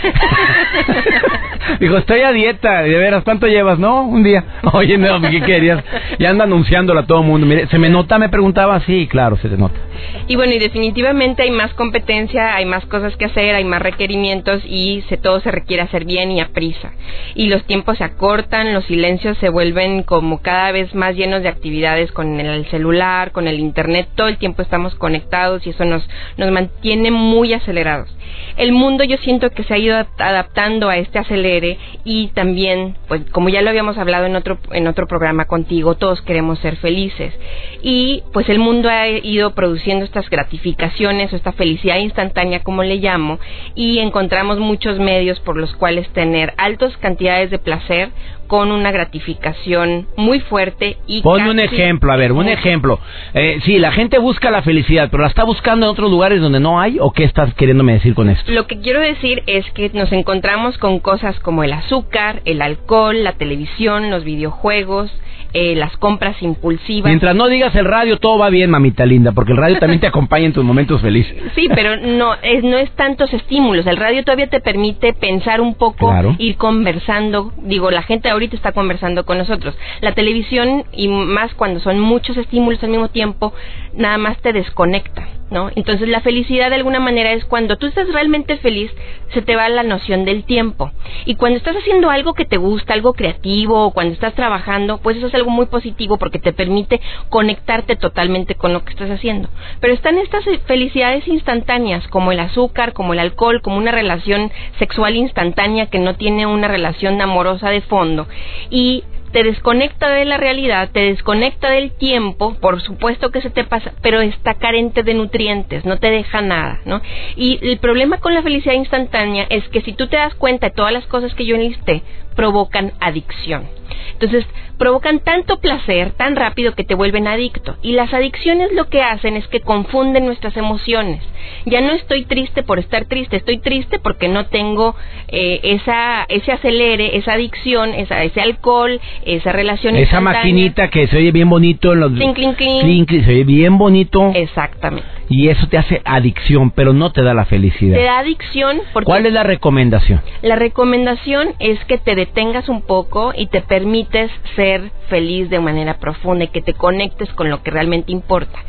Dijo, 1.79 1.97
estoy 1.97 2.21
a 2.21 2.31
dieta, 2.31 2.81
de 2.81 2.97
veras, 2.97 3.23
¿cuánto 3.23 3.47
llevas? 3.47 3.79
No, 3.79 4.03
un 4.03 4.23
día. 4.23 4.43
Oye, 4.73 4.97
no, 4.97 5.21
¿qué 5.21 5.41
querías? 5.41 5.83
Ya 6.19 6.29
anda 6.29 6.45
anunciándola 6.45 7.01
a 7.01 7.05
todo 7.05 7.21
el 7.21 7.27
mundo. 7.27 7.45
Mire, 7.47 7.67
¿se 7.67 7.77
me 7.77 7.89
nota? 7.89 8.17
Me 8.17 8.29
preguntaba. 8.29 8.79
Sí, 8.81 9.07
claro, 9.07 9.37
se 9.37 9.49
te 9.49 9.57
nota. 9.57 9.79
Y 10.27 10.35
bueno, 10.35 10.53
y 10.53 10.59
definitivamente 10.59 11.43
hay 11.43 11.51
más 11.51 11.73
competencia, 11.73 12.55
hay 12.55 12.65
más 12.65 12.85
cosas 12.85 13.15
que 13.15 13.25
hacer, 13.25 13.55
hay 13.55 13.63
más 13.63 13.81
requerimientos 13.81 14.61
y 14.65 15.03
se, 15.09 15.17
todo 15.17 15.39
se 15.39 15.51
requiere 15.51 15.83
hacer 15.83 16.05
bien 16.05 16.31
y 16.31 16.41
a 16.41 16.49
prisa. 16.49 16.93
Y 17.35 17.47
los 17.47 17.63
tiempos 17.65 17.97
se 17.97 18.03
acortan, 18.03 18.73
los 18.73 18.85
silencios 18.85 19.37
se 19.37 19.49
vuelven 19.49 20.03
como 20.03 20.41
cada 20.41 20.71
vez 20.71 20.93
más 20.95 21.15
llenos 21.15 21.43
de 21.43 21.49
actividades 21.49 22.11
con 22.11 22.39
el 22.39 22.65
celular, 22.67 23.31
con 23.31 23.47
el 23.47 23.59
internet, 23.59 24.09
todo 24.15 24.27
el 24.27 24.37
tiempo 24.37 24.61
estamos 24.61 24.95
conectados 24.95 25.65
y 25.65 25.71
eso 25.71 25.85
nos, 25.85 26.07
nos 26.37 26.51
mantiene 26.51 27.11
muy 27.11 27.53
acelerados. 27.53 28.09
El 28.57 28.71
mundo 28.71 29.03
yo 29.03 29.17
siento 29.17 29.49
que 29.51 29.63
se 29.63 29.73
ha 29.73 29.77
ido 29.77 29.95
adaptando 30.17 30.89
a 30.89 30.97
este 30.97 31.19
acelere 31.19 31.77
y 32.03 32.27
también, 32.29 32.95
pues 33.07 33.21
como 33.31 33.49
ya 33.49 33.61
lo 33.61 33.69
habíamos 33.69 33.97
hablado 33.97 34.25
en 34.25 34.35
otro, 34.35 34.57
en 34.71 34.87
otro 34.87 35.07
programa 35.07 35.45
contigo, 35.45 35.95
todos 35.95 36.21
queremos 36.21 36.59
ser 36.59 36.77
felices. 36.77 37.33
Y 37.81 38.23
pues 38.33 38.49
el 38.49 38.59
mundo 38.59 38.89
ha 38.89 39.07
ido 39.07 39.53
produciendo 39.53 39.86
estas 39.87 40.29
gratificaciones 40.29 41.31
o 41.31 41.35
esta 41.35 41.53
felicidad 41.53 41.97
instantánea, 41.97 42.63
como 42.63 42.83
le 42.83 42.97
llamo, 42.97 43.39
y 43.75 43.99
encontramos 43.99 44.59
muchos 44.59 44.99
medios 44.99 45.39
por 45.39 45.57
los 45.57 45.75
cuales 45.75 46.09
tener 46.09 46.53
altas 46.57 46.95
cantidades 46.97 47.49
de 47.49 47.59
placer 47.59 48.11
con 48.47 48.71
una 48.71 48.91
gratificación 48.91 50.07
muy 50.15 50.39
fuerte 50.39 50.97
y 51.05 51.21
Ponme 51.21 51.49
un 51.49 51.59
ejemplo, 51.59 52.11
a 52.11 52.15
ver, 52.15 52.31
un 52.31 52.47
ejemplo. 52.47 52.99
Eh, 53.33 53.59
sí, 53.65 53.77
la 53.79 53.91
gente 53.91 54.17
busca 54.17 54.51
la 54.51 54.61
felicidad, 54.61 55.09
pero 55.11 55.23
la 55.23 55.29
está 55.29 55.43
buscando 55.43 55.85
en 55.85 55.91
otros 55.91 56.09
lugares 56.09 56.41
donde 56.41 56.59
no 56.59 56.79
hay, 56.79 56.97
¿o 56.99 57.11
qué 57.11 57.23
estás 57.23 57.53
queriéndome 57.53 57.93
decir 57.93 58.15
con 58.15 58.29
esto? 58.29 58.51
Lo 58.51 58.67
que 58.67 58.79
quiero 58.79 59.01
decir 59.01 59.43
es 59.47 59.69
que 59.71 59.89
nos 59.93 60.11
encontramos 60.11 60.77
con 60.77 60.99
cosas 60.99 61.39
como 61.39 61.63
el 61.63 61.73
azúcar, 61.73 62.41
el 62.45 62.61
alcohol, 62.61 63.23
la 63.23 63.33
televisión, 63.33 64.09
los 64.09 64.23
videojuegos, 64.23 65.11
eh, 65.53 65.75
las 65.75 65.95
compras 65.97 66.41
impulsivas. 66.41 67.09
Mientras 67.09 67.35
no 67.35 67.47
digas 67.47 67.73
el 67.75 67.85
radio, 67.85 68.17
todo 68.17 68.37
va 68.37 68.49
bien, 68.49 68.69
mamita 68.69 69.05
linda, 69.05 69.31
porque 69.31 69.53
el 69.53 69.57
radio 69.57 69.79
también 69.79 69.99
te 69.99 70.07
acompaña 70.13 70.45
en 70.45 70.53
tus 70.53 70.63
momentos 70.63 71.01
felices. 71.01 71.35
Sí, 71.55 71.67
pero 71.73 71.95
no 71.97 72.35
es, 72.41 72.63
no 72.63 72.77
es 72.77 72.91
tantos 72.91 73.33
estímulos. 73.33 73.87
El 73.87 73.97
radio 73.97 74.23
todavía 74.23 74.47
te 74.47 74.59
permite 74.59 75.13
pensar 75.13 75.61
un 75.61 75.75
poco, 75.75 76.13
ir 76.37 76.57
conversando. 76.57 77.53
Digo, 77.63 77.91
la 77.91 78.03
gente 78.03 78.29
ahorita 78.37 78.55
está 78.55 78.71
conversando 78.71 79.25
con 79.25 79.37
nosotros. 79.37 79.75
La 80.01 80.13
televisión, 80.13 80.85
y 80.91 81.07
más 81.07 81.53
cuando 81.53 81.79
son 81.79 81.99
muchos 81.99 82.37
estímulos 82.37 82.83
al 82.83 82.89
mismo 82.89 83.09
tiempo, 83.09 83.53
nada 83.93 84.17
más 84.17 84.37
te 84.41 84.53
desconecta. 84.53 85.27
¿No? 85.49 85.71
Entonces 85.75 86.09
la 86.09 86.19
felicidad 86.19 86.69
de 86.69 86.75
alguna 86.75 86.99
manera 86.99 87.31
es 87.31 87.45
cuando 87.45 87.77
tú 87.77 87.85
estás 87.85 88.11
realmente 88.11 88.57
feliz, 88.57 88.91
se 89.33 89.41
te 89.41 89.55
va 89.55 89.69
la 89.69 89.83
noción 89.83 90.25
del 90.25 90.43
tiempo. 90.43 90.91
Y 91.23 91.35
cuando 91.35 91.57
estás 91.57 91.77
haciendo 91.77 92.09
algo 92.09 92.33
que 92.33 92.43
te 92.43 92.57
gusta, 92.57 92.93
algo 92.93 93.13
creativo, 93.13 93.85
o 93.85 93.91
cuando 93.91 94.13
estás 94.13 94.33
trabajando, 94.33 94.97
pues 94.97 95.15
eso 95.15 95.27
es 95.27 95.35
algo 95.35 95.49
muy 95.49 95.67
positivo 95.67 96.17
porque 96.17 96.39
te 96.39 96.51
permite 96.51 96.99
conectarte 97.29 97.95
totalmente 97.95 98.55
con 98.55 98.73
lo 98.73 98.83
que 98.83 98.91
estás 98.91 99.09
haciendo. 99.09 99.47
Pero 99.79 99.93
están 99.93 100.17
estas 100.17 100.43
felicidades 100.65 101.25
instantáneas, 101.29 102.05
como 102.09 102.33
el 102.33 102.41
azúcar, 102.41 102.91
como 102.91 103.13
el 103.13 103.19
alcohol, 103.19 103.61
como 103.61 103.77
una 103.77 103.91
relación 103.91 104.51
sexual 104.79 105.15
instantánea 105.15 105.85
que 105.85 105.99
no 105.99 106.15
tiene 106.15 106.45
una 106.45 106.67
relación 106.67 107.21
amorosa 107.21 107.69
de 107.69 107.81
fondo. 107.81 108.26
Y 108.69 109.03
te 109.31 109.43
desconecta 109.43 110.09
de 110.09 110.25
la 110.25 110.37
realidad, 110.37 110.89
te 110.91 111.01
desconecta 111.01 111.69
del 111.69 111.91
tiempo, 111.91 112.55
por 112.55 112.81
supuesto 112.81 113.29
que 113.29 113.41
se 113.41 113.49
te 113.49 113.63
pasa, 113.63 113.93
pero 114.01 114.21
está 114.21 114.53
carente 114.53 115.03
de 115.03 115.13
nutrientes, 115.13 115.85
no 115.85 115.97
te 115.97 116.09
deja 116.09 116.41
nada, 116.41 116.79
¿no? 116.85 117.01
Y 117.35 117.59
el 117.61 117.77
problema 117.77 118.17
con 118.19 118.33
la 118.33 118.41
felicidad 118.41 118.75
instantánea 118.75 119.45
es 119.49 119.67
que 119.69 119.81
si 119.81 119.93
tú 119.93 120.07
te 120.07 120.17
das 120.17 120.33
cuenta 120.35 120.69
de 120.69 120.75
todas 120.75 120.93
las 120.93 121.05
cosas 121.07 121.33
que 121.35 121.45
yo 121.45 121.55
enlisté, 121.55 122.03
provocan 122.37 122.93
adicción. 123.01 123.67
Entonces, 124.13 124.45
provocan 124.77 125.19
tanto 125.19 125.59
placer 125.59 126.11
tan 126.11 126.35
rápido 126.35 126.73
que 126.73 126.83
te 126.83 126.95
vuelven 126.95 127.27
adicto. 127.27 127.75
Y 127.81 127.93
las 127.93 128.13
adicciones 128.13 128.71
lo 128.73 128.85
que 128.89 129.01
hacen 129.01 129.35
es 129.35 129.47
que 129.47 129.59
confunden 129.59 130.25
nuestras 130.25 130.55
emociones. 130.55 131.21
Ya 131.65 131.81
no 131.81 131.93
estoy 131.93 132.25
triste 132.25 132.63
por 132.63 132.79
estar 132.79 133.05
triste, 133.05 133.37
estoy 133.37 133.57
triste 133.57 133.99
porque 133.99 134.27
no 134.27 134.45
tengo 134.45 134.95
eh, 135.27 135.59
esa, 135.63 136.25
ese 136.29 136.51
acelere, 136.51 137.17
esa 137.17 137.33
adicción, 137.33 137.93
esa, 137.93 138.23
ese 138.23 138.39
alcohol, 138.39 139.01
esa 139.25 139.51
relación. 139.51 139.95
Esa 139.95 140.21
maquinita 140.21 140.89
que 140.89 141.07
se 141.07 141.17
oye 141.17 141.31
bien 141.31 141.49
bonito 141.49 141.93
en 141.93 141.99
los... 141.99 142.11
Clink, 142.13 142.35
clink, 142.35 142.57
clink. 142.57 143.09
se 143.09 143.31
oye 143.31 143.43
bien 143.43 143.77
bonito. 143.77 144.31
Exactamente. 144.33 145.16
Y 145.29 145.49
eso 145.49 145.67
te 145.67 145.77
hace 145.77 146.01
adicción, 146.05 146.71
pero 146.71 146.93
no 146.93 147.11
te 147.11 147.21
da 147.21 147.33
la 147.33 147.45
felicidad. 147.45 147.97
Te 147.97 148.03
da 148.03 148.19
adicción 148.19 148.79
porque... 148.93 149.05
¿Cuál 149.05 149.25
es 149.25 149.33
la 149.33 149.43
recomendación? 149.43 150.21
La 150.41 150.55
recomendación 150.55 151.49
es 151.59 151.83
que 151.85 151.97
te 151.97 152.15
detengas 152.15 152.69
un 152.69 152.81
poco 152.81 153.33
y 153.35 153.47
te 153.47 153.61
permites 153.61 154.31
ser 154.55 154.91
feliz 155.09 155.49
de 155.49 155.59
manera 155.59 155.95
profunda 155.99 156.45
y 156.45 156.49
que 156.49 156.61
te 156.61 156.73
conectes 156.73 157.29
con 157.33 157.49
lo 157.49 157.61
que 157.61 157.71
realmente 157.71 158.11
importa. 158.11 158.59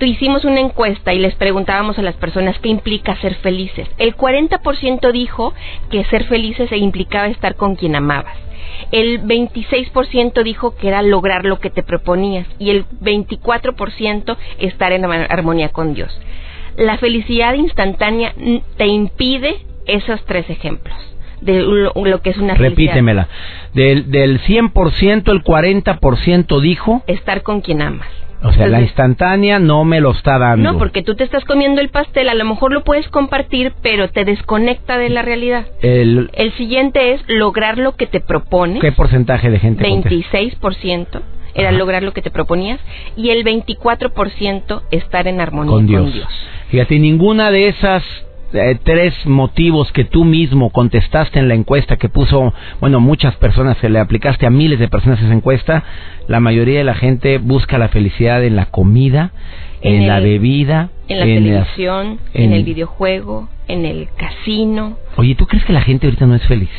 Hicimos 0.00 0.44
una 0.44 0.60
encuesta 0.60 1.12
y 1.12 1.18
les 1.18 1.34
preguntábamos 1.34 1.98
a 1.98 2.02
las 2.02 2.14
personas 2.16 2.58
qué 2.58 2.68
implica 2.68 3.16
ser 3.16 3.34
felices. 3.36 3.86
El 3.98 4.16
40% 4.16 5.12
dijo 5.12 5.52
que 5.90 6.04
ser 6.04 6.24
felices 6.24 6.70
implicaba 6.72 7.28
estar 7.28 7.54
con 7.54 7.76
quien 7.76 7.96
amabas. 7.96 8.36
El 8.92 9.22
26% 9.22 10.42
dijo 10.42 10.74
que 10.76 10.88
era 10.88 11.02
lograr 11.02 11.44
lo 11.44 11.60
que 11.60 11.70
te 11.70 11.82
proponías 11.82 12.46
y 12.58 12.70
el 12.70 12.86
24% 12.86 14.36
estar 14.58 14.92
en 14.92 15.04
armonía 15.04 15.68
con 15.68 15.94
Dios. 15.94 16.18
La 16.76 16.96
felicidad 16.98 17.54
instantánea 17.54 18.34
te 18.76 18.86
impide 18.86 19.58
esos 19.86 20.24
tres 20.24 20.48
ejemplos 20.48 20.96
de 21.40 21.62
lo, 21.62 22.22
que 22.22 22.30
es 22.30 22.36
una 22.36 22.54
Repítemela. 22.54 23.28
Del, 23.74 24.10
del 24.10 24.40
100%, 24.42 25.30
el 25.30 25.42
40% 25.42 26.60
dijo... 26.60 27.02
Estar 27.06 27.42
con 27.42 27.60
quien 27.60 27.82
amas. 27.82 28.08
O 28.42 28.52
sea, 28.52 28.68
la 28.68 28.80
instantánea 28.80 29.58
no 29.58 29.84
me 29.84 30.00
lo 30.00 30.12
está 30.12 30.38
dando. 30.38 30.72
No, 30.72 30.78
porque 30.78 31.02
tú 31.02 31.14
te 31.14 31.24
estás 31.24 31.44
comiendo 31.44 31.80
el 31.80 31.90
pastel, 31.90 32.28
a 32.28 32.34
lo 32.34 32.44
mejor 32.44 32.72
lo 32.72 32.84
puedes 32.84 33.08
compartir, 33.08 33.72
pero 33.82 34.08
te 34.08 34.24
desconecta 34.24 34.96
de 34.96 35.10
la 35.10 35.22
realidad. 35.22 35.66
El, 35.82 36.30
el 36.32 36.52
siguiente 36.54 37.12
es 37.12 37.22
lograr 37.28 37.76
lo 37.78 37.96
que 37.96 38.06
te 38.06 38.20
propones. 38.20 38.80
¿Qué 38.80 38.92
porcentaje 38.92 39.50
de 39.50 39.58
gente? 39.58 39.84
26% 39.84 41.20
era 41.54 41.72
lograr 41.72 42.02
lo 42.02 42.12
que 42.12 42.22
te 42.22 42.30
proponías 42.30 42.80
y 43.16 43.30
el 43.30 43.44
24% 43.44 44.82
estar 44.90 45.26
en 45.26 45.40
armonía 45.40 45.72
con 45.72 45.86
Dios. 45.86 46.02
Con 46.02 46.12
Dios. 46.12 46.28
Fíjate, 46.70 46.98
ninguna 46.98 47.50
de 47.50 47.68
esas 47.68 48.04
eh, 48.52 48.78
tres 48.82 49.14
motivos 49.26 49.92
que 49.92 50.04
tú 50.04 50.24
mismo 50.24 50.70
contestaste 50.70 51.38
en 51.38 51.48
la 51.48 51.54
encuesta 51.54 51.96
que 51.96 52.08
puso, 52.08 52.52
bueno, 52.80 53.00
muchas 53.00 53.36
personas, 53.36 53.78
se 53.78 53.88
le 53.88 53.98
aplicaste 53.98 54.46
a 54.46 54.50
miles 54.50 54.78
de 54.78 54.88
personas 54.88 55.20
esa 55.20 55.32
encuesta, 55.32 55.84
la 56.26 56.40
mayoría 56.40 56.78
de 56.78 56.84
la 56.84 56.94
gente 56.94 57.38
busca 57.38 57.78
la 57.78 57.88
felicidad 57.88 58.42
en 58.44 58.56
la 58.56 58.66
comida, 58.66 59.32
en, 59.82 60.06
la 60.06 60.20
bebida, 60.20 60.90
en 61.08 61.18
la 61.18 61.24
televisión, 61.24 62.18
en 62.34 62.52
el 62.52 62.64
videojuego, 62.64 63.48
en 63.68 63.84
el 63.84 64.08
casino. 64.16 64.96
Oye, 65.16 65.34
¿tú 65.34 65.46
crees 65.46 65.64
que 65.64 65.72
la 65.72 65.82
gente 65.82 66.06
ahorita 66.06 66.26
no 66.26 66.34
es 66.34 66.46
feliz? 66.46 66.70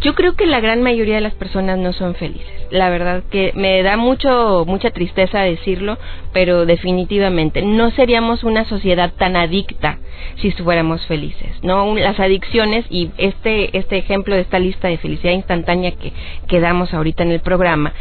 Yo 0.00 0.14
creo 0.14 0.34
que 0.34 0.46
la 0.46 0.60
gran 0.60 0.82
mayoría 0.82 1.16
de 1.16 1.20
las 1.20 1.34
personas 1.34 1.78
no 1.78 1.92
son 1.92 2.14
felices. 2.14 2.46
La 2.70 2.88
verdad 2.88 3.22
que 3.30 3.52
me 3.54 3.82
da 3.82 3.96
mucho 3.96 4.64
mucha 4.66 4.90
tristeza 4.90 5.40
decirlo, 5.40 5.98
pero 6.32 6.66
definitivamente 6.66 7.62
no 7.62 7.90
seríamos 7.90 8.44
una 8.44 8.64
sociedad 8.64 9.12
tan 9.16 9.36
adicta 9.36 9.98
si 10.36 10.52
fuéramos 10.52 11.04
felices. 11.06 11.50
No 11.62 11.96
las 11.96 12.20
adicciones 12.20 12.84
y 12.90 13.10
este 13.18 13.76
este 13.76 13.98
ejemplo 13.98 14.34
de 14.34 14.42
esta 14.42 14.58
lista 14.58 14.88
de 14.88 14.98
felicidad 14.98 15.32
instantánea 15.32 15.92
que 15.92 16.12
que 16.46 16.60
damos 16.60 16.94
ahorita 16.94 17.22
en 17.24 17.32
el 17.32 17.40
programa 17.40 17.92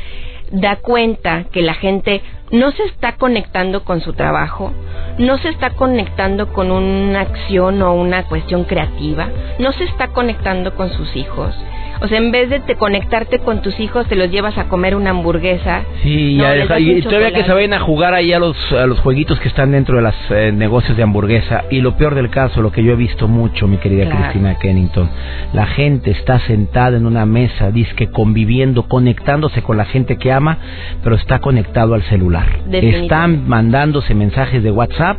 da 0.52 0.78
cuenta 0.78 1.46
que 1.52 1.62
la 1.62 1.74
gente 1.74 2.22
no 2.52 2.72
se 2.72 2.84
está 2.84 3.14
conectando 3.18 3.84
con 3.84 4.02
su 4.02 4.14
trabajo, 4.14 4.72
no 5.18 5.38
se 5.40 5.50
está 5.50 5.72
conectando 5.72 6.54
con 6.54 6.72
una 6.72 7.22
acción 7.22 7.82
o 7.82 7.94
una 7.94 8.24
cuestión 8.24 8.64
creativa, 8.64 9.30
no 9.60 9.72
se 9.74 9.84
está 9.84 10.10
conectando 10.10 10.76
con 10.76 10.90
sus 10.92 11.16
hijos, 11.16 11.54
o 12.00 12.08
sea, 12.08 12.18
en 12.18 12.32
vez 12.32 12.50
de 12.50 12.60
te 12.60 12.76
conectarte 12.76 13.40
con 13.40 13.62
tus 13.62 13.80
hijos, 13.80 14.08
te 14.08 14.16
los 14.16 14.30
llevas 14.30 14.58
a 14.58 14.66
comer 14.66 14.96
una 14.96 15.10
hamburguesa. 15.10 15.84
Sí, 16.04 16.38
y 16.38 17.02
todavía 17.02 17.32
que 17.32 17.44
se 17.44 17.52
vayan 17.52 17.74
a 17.74 17.80
jugar 17.80 18.14
ahí 18.14 18.34
a 18.34 18.40
los, 18.40 18.56
a 18.72 18.86
los 18.86 19.00
jueguitos 19.00 19.40
que 19.40 19.48
están 19.48 19.72
dentro 19.72 19.98
de 19.98 20.04
los 20.04 20.16
eh, 20.30 20.52
negocios 20.54 20.96
de 20.96 21.04
hamburguesa. 21.04 21.64
Y 21.72 21.82
lo 21.82 21.98
peor 21.98 22.14
del 22.14 22.30
caso, 22.30 22.62
lo 22.62 22.72
que 22.72 22.84
yo 22.84 22.94
he 22.94 22.96
visto 22.96 23.28
mucho, 23.28 23.68
mi 23.68 23.78
querida 23.78 24.10
Cristina 24.10 24.58
Kennington, 24.60 25.10
la 25.54 25.66
gente 25.66 26.12
está 26.12 26.40
sentada 26.42 26.98
en 26.98 27.06
una 27.06 27.26
mesa, 27.26 27.72
disque 27.72 28.08
conviviendo, 28.12 28.84
conectándose 28.84 29.62
con 29.64 29.78
la 29.78 29.86
gente 29.86 30.18
que 30.18 30.32
ama, 30.32 30.58
pero 31.04 31.16
está 31.16 31.40
conectado 31.40 31.94
al 31.94 32.04
celular. 32.04 32.46
Están 32.72 33.48
mandándose 33.48 34.14
mensajes 34.14 34.62
de 34.62 34.72
WhatsApp, 34.72 35.18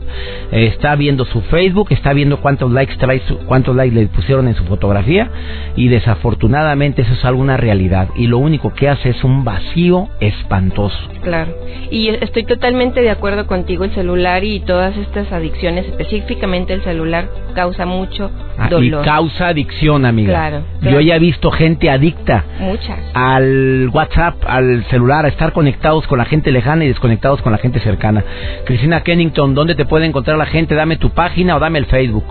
está 0.53 0.95
viendo 0.95 1.25
su 1.25 1.41
Facebook, 1.43 1.88
está 1.91 2.12
viendo 2.12 2.38
cuántos 2.38 2.71
likes 2.71 2.97
trae, 2.97 3.21
cuántos 3.47 3.75
likes 3.75 3.95
le 3.95 4.07
pusieron 4.07 4.49
en 4.49 4.55
su 4.55 4.64
fotografía 4.64 5.29
y 5.75 5.88
desafortunadamente 5.88 6.67
eso 6.72 7.12
es 7.12 7.24
alguna 7.24 7.57
realidad 7.57 8.09
y 8.14 8.26
lo 8.26 8.38
único 8.38 8.74
que 8.74 8.88
hace 8.88 9.11
es 9.11 9.24
un 9.24 9.44
vacío 9.44 10.09
espantoso. 10.20 10.98
Claro, 11.22 11.54
y 11.90 12.09
estoy 12.09 12.44
totalmente 12.44 13.00
de 13.00 13.11
acuerdo 13.11 13.46
contigo, 13.46 13.85
el 13.85 13.92
celular 13.92 14.44
y 14.44 14.61
todas 14.61 14.96
estas 14.96 15.33
adicciones, 15.33 15.87
específicamente 15.87 16.74
el 16.74 16.83
celular, 16.83 17.28
causa 17.54 17.87
mucho 17.87 18.31
ah, 18.59 18.68
dolor. 18.68 19.02
Y 19.02 19.04
causa 19.04 19.48
adicción, 19.48 20.04
amiga. 20.04 20.33
Claro, 20.33 20.62
Yo 20.83 21.00
ya 21.00 21.16
he 21.16 21.18
visto 21.18 21.50
gente 21.50 21.90
adicta 21.90 22.44
Muchas. 22.61 22.98
al 23.14 23.90
WhatsApp, 23.92 24.37
al 24.46 24.85
celular, 24.85 25.24
a 25.24 25.28
estar 25.28 25.52
conectados 25.52 26.07
con 26.07 26.18
la 26.18 26.24
gente 26.24 26.52
lejana 26.52 26.85
y 26.85 26.88
desconectados 26.88 27.42
con 27.42 27.52
la 27.52 27.59
gente 27.59 27.81
cercana. 27.81 28.24
Cristina 28.64 29.02
Kennington, 29.02 29.54
¿dónde 29.54 29.74
te 29.74 29.85
puede 29.85 30.07
encontrar 30.07 30.37
la 30.38 30.46
gente? 30.46 30.74
Dame 30.74 30.96
tu 30.96 31.11
página 31.11 31.57
o 31.57 31.61
dame 31.61 31.78
el 31.78 31.87
Facebook. 31.87 32.24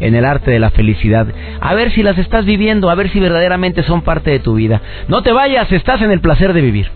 en 0.00 0.14
el 0.14 0.24
arte 0.24 0.50
de 0.50 0.58
la 0.58 0.70
felicidad. 0.70 1.26
A 1.60 1.74
ver 1.74 1.92
si 1.92 2.02
las 2.02 2.16
estás 2.16 2.46
viviendo, 2.46 2.88
a 2.90 2.94
ver 2.94 3.10
si 3.10 3.20
verdaderamente 3.20 3.82
son 3.82 4.00
parte 4.02 4.30
de 4.30 4.38
tu 4.38 4.54
vida. 4.54 4.80
No 5.08 5.22
te 5.22 5.32
vayas, 5.32 5.70
estás 5.70 6.00
en 6.00 6.10
el 6.10 6.20
placer 6.20 6.54
de 6.54 6.62
vivir. 6.62 6.90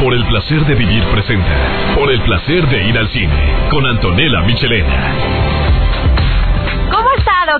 Por 0.00 0.14
el 0.14 0.24
placer 0.24 0.64
de 0.64 0.74
vivir 0.74 1.04
presenta. 1.12 1.94
Por 1.94 2.10
el 2.10 2.20
placer 2.22 2.66
de 2.68 2.88
ir 2.88 2.96
al 2.96 3.10
cine. 3.10 3.68
Con 3.70 3.84
Antonella 3.84 4.40
Michelena 4.42 5.49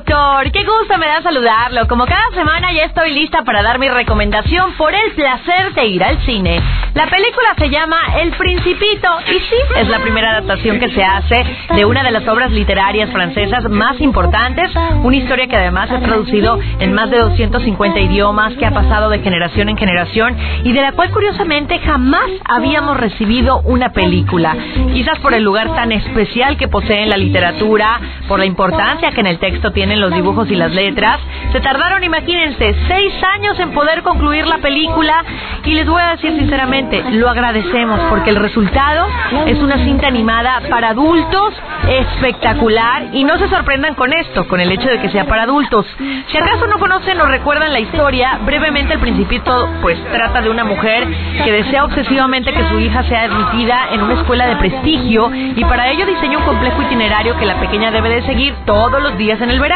doctor. 0.01 0.51
Qué 0.53 0.65
gusto 0.65 0.99
me 0.99 1.07
da 1.07 1.23
saludarlo. 1.23 1.87
Como 1.87 2.07
cada 2.07 2.31
semana 2.33 2.73
ya 2.73 2.85
estoy 2.85 3.13
lista 3.13 3.43
para 3.45 3.63
dar 3.63 3.79
mi 3.79 3.89
recomendación 3.89 4.73
por 4.75 4.95
el 4.95 5.13
placer 5.13 5.75
de 5.75 5.87
ir 5.87 6.03
al 6.03 6.25
cine. 6.25 6.61
La 6.95 7.07
película 7.07 7.55
se 7.57 7.71
llama 7.71 7.99
El 8.21 8.33
Principito 8.33 9.09
y 9.29 9.35
sí, 9.35 9.57
es 9.77 9.89
la 9.89 10.01
primera 10.01 10.31
adaptación 10.31 10.81
que 10.81 10.91
se 10.91 11.05
hace 11.05 11.45
de 11.75 11.85
una 11.85 12.03
de 12.03 12.11
las 12.11 12.27
obras 12.27 12.51
literarias 12.51 13.11
francesas 13.11 13.65
más 13.69 14.01
importantes, 14.01 14.71
una 15.03 15.17
historia 15.17 15.47
que 15.47 15.57
además 15.57 15.91
ha 15.91 16.01
traducido 16.01 16.59
en 16.79 16.93
más 16.93 17.11
de 17.11 17.19
250 17.19 18.01
idiomas, 18.01 18.55
que 18.55 18.67
ha 18.67 18.73
pasado 18.73 19.09
de 19.11 19.21
generación 19.21 19.69
en 19.69 19.77
generación 19.77 20.37
y 20.65 20.73
de 20.73 20.81
la 20.81 20.93
cual 20.93 21.11
curiosamente 21.11 21.79
jamás 21.79 22.29
habíamos 22.45 22.97
recibido 22.97 23.61
una 23.61 23.93
película. 23.93 24.57
Quizás 24.93 25.19
por 25.21 25.35
el 25.35 25.45
lugar 25.45 25.75
tan 25.75 25.93
especial 25.93 26.57
que 26.57 26.69
posee 26.69 27.03
en 27.03 27.11
la 27.11 27.17
literatura, 27.17 28.01
por 28.27 28.39
la 28.39 28.47
importancia 28.47 29.13
que 29.13 29.21
en 29.21 29.27
el 29.27 29.39
texto 29.39 29.71
tiene 29.71 29.90
tienen 29.91 30.09
los 30.09 30.15
dibujos 30.15 30.49
y 30.49 30.55
las 30.55 30.71
letras. 30.71 31.21
Se 31.51 31.61
tardaron, 31.61 32.05
imagínense, 32.05 32.77
seis 32.87 33.13
años 33.35 33.59
en 33.59 33.73
poder 33.73 34.03
concluir 34.03 34.47
la 34.47 34.59
película 34.59 35.25
y 35.65 35.75
les 35.75 35.89
voy 35.89 36.01
a 36.01 36.11
decir 36.11 36.31
sinceramente 36.39 37.03
lo 37.11 37.29
agradecemos 37.29 37.99
porque 38.09 38.31
el 38.31 38.37
resultado 38.37 39.09
es 39.47 39.59
una 39.59 39.85
cinta 39.85 40.07
animada 40.07 40.61
para 40.71 40.91
adultos 40.91 41.55
espectacular 41.89 43.09
y 43.13 43.25
no 43.25 43.37
se 43.39 43.49
sorprendan 43.49 43.95
con 43.95 44.13
esto, 44.13 44.47
con 44.47 44.61
el 44.61 44.71
hecho 44.71 44.89
de 44.89 45.01
que 45.01 45.09
sea 45.11 45.25
para 45.25 45.43
adultos. 45.43 45.87
Si 45.99 46.37
acaso 46.39 46.67
no 46.69 46.79
conocen 46.79 47.21
o 47.21 47.27
recuerdan 47.27 47.73
la 47.73 47.81
historia, 47.81 48.39
brevemente 48.45 48.95
el 48.95 49.01
principito 49.01 49.69
pues 49.83 49.99
trata 50.13 50.41
de 50.41 50.51
una 50.51 50.65
mujer 50.65 51.07
que 51.45 51.51
desea 51.51 51.85
obsesivamente 51.85 52.53
que 52.53 52.69
su 52.69 52.79
hija 52.79 53.03
sea 53.05 53.23
admitida 53.23 53.89
en 53.93 54.03
una 54.03 54.15
escuela 54.15 54.47
de 54.47 54.57
prestigio 54.57 55.31
y 55.35 55.65
para 55.65 55.91
ello 55.91 56.07
diseña 56.07 56.39
un 56.39 56.45
complejo 56.45 56.81
itinerario 56.83 57.37
que 57.39 57.47
la 57.47 57.59
pequeña 57.59 57.91
debe 57.91 58.09
de 58.11 58.23
seguir 58.23 58.55
todos 58.67 59.03
los 59.03 59.17
días 59.19 59.41
en 59.41 59.51
el 59.51 59.59
verano, 59.59 59.70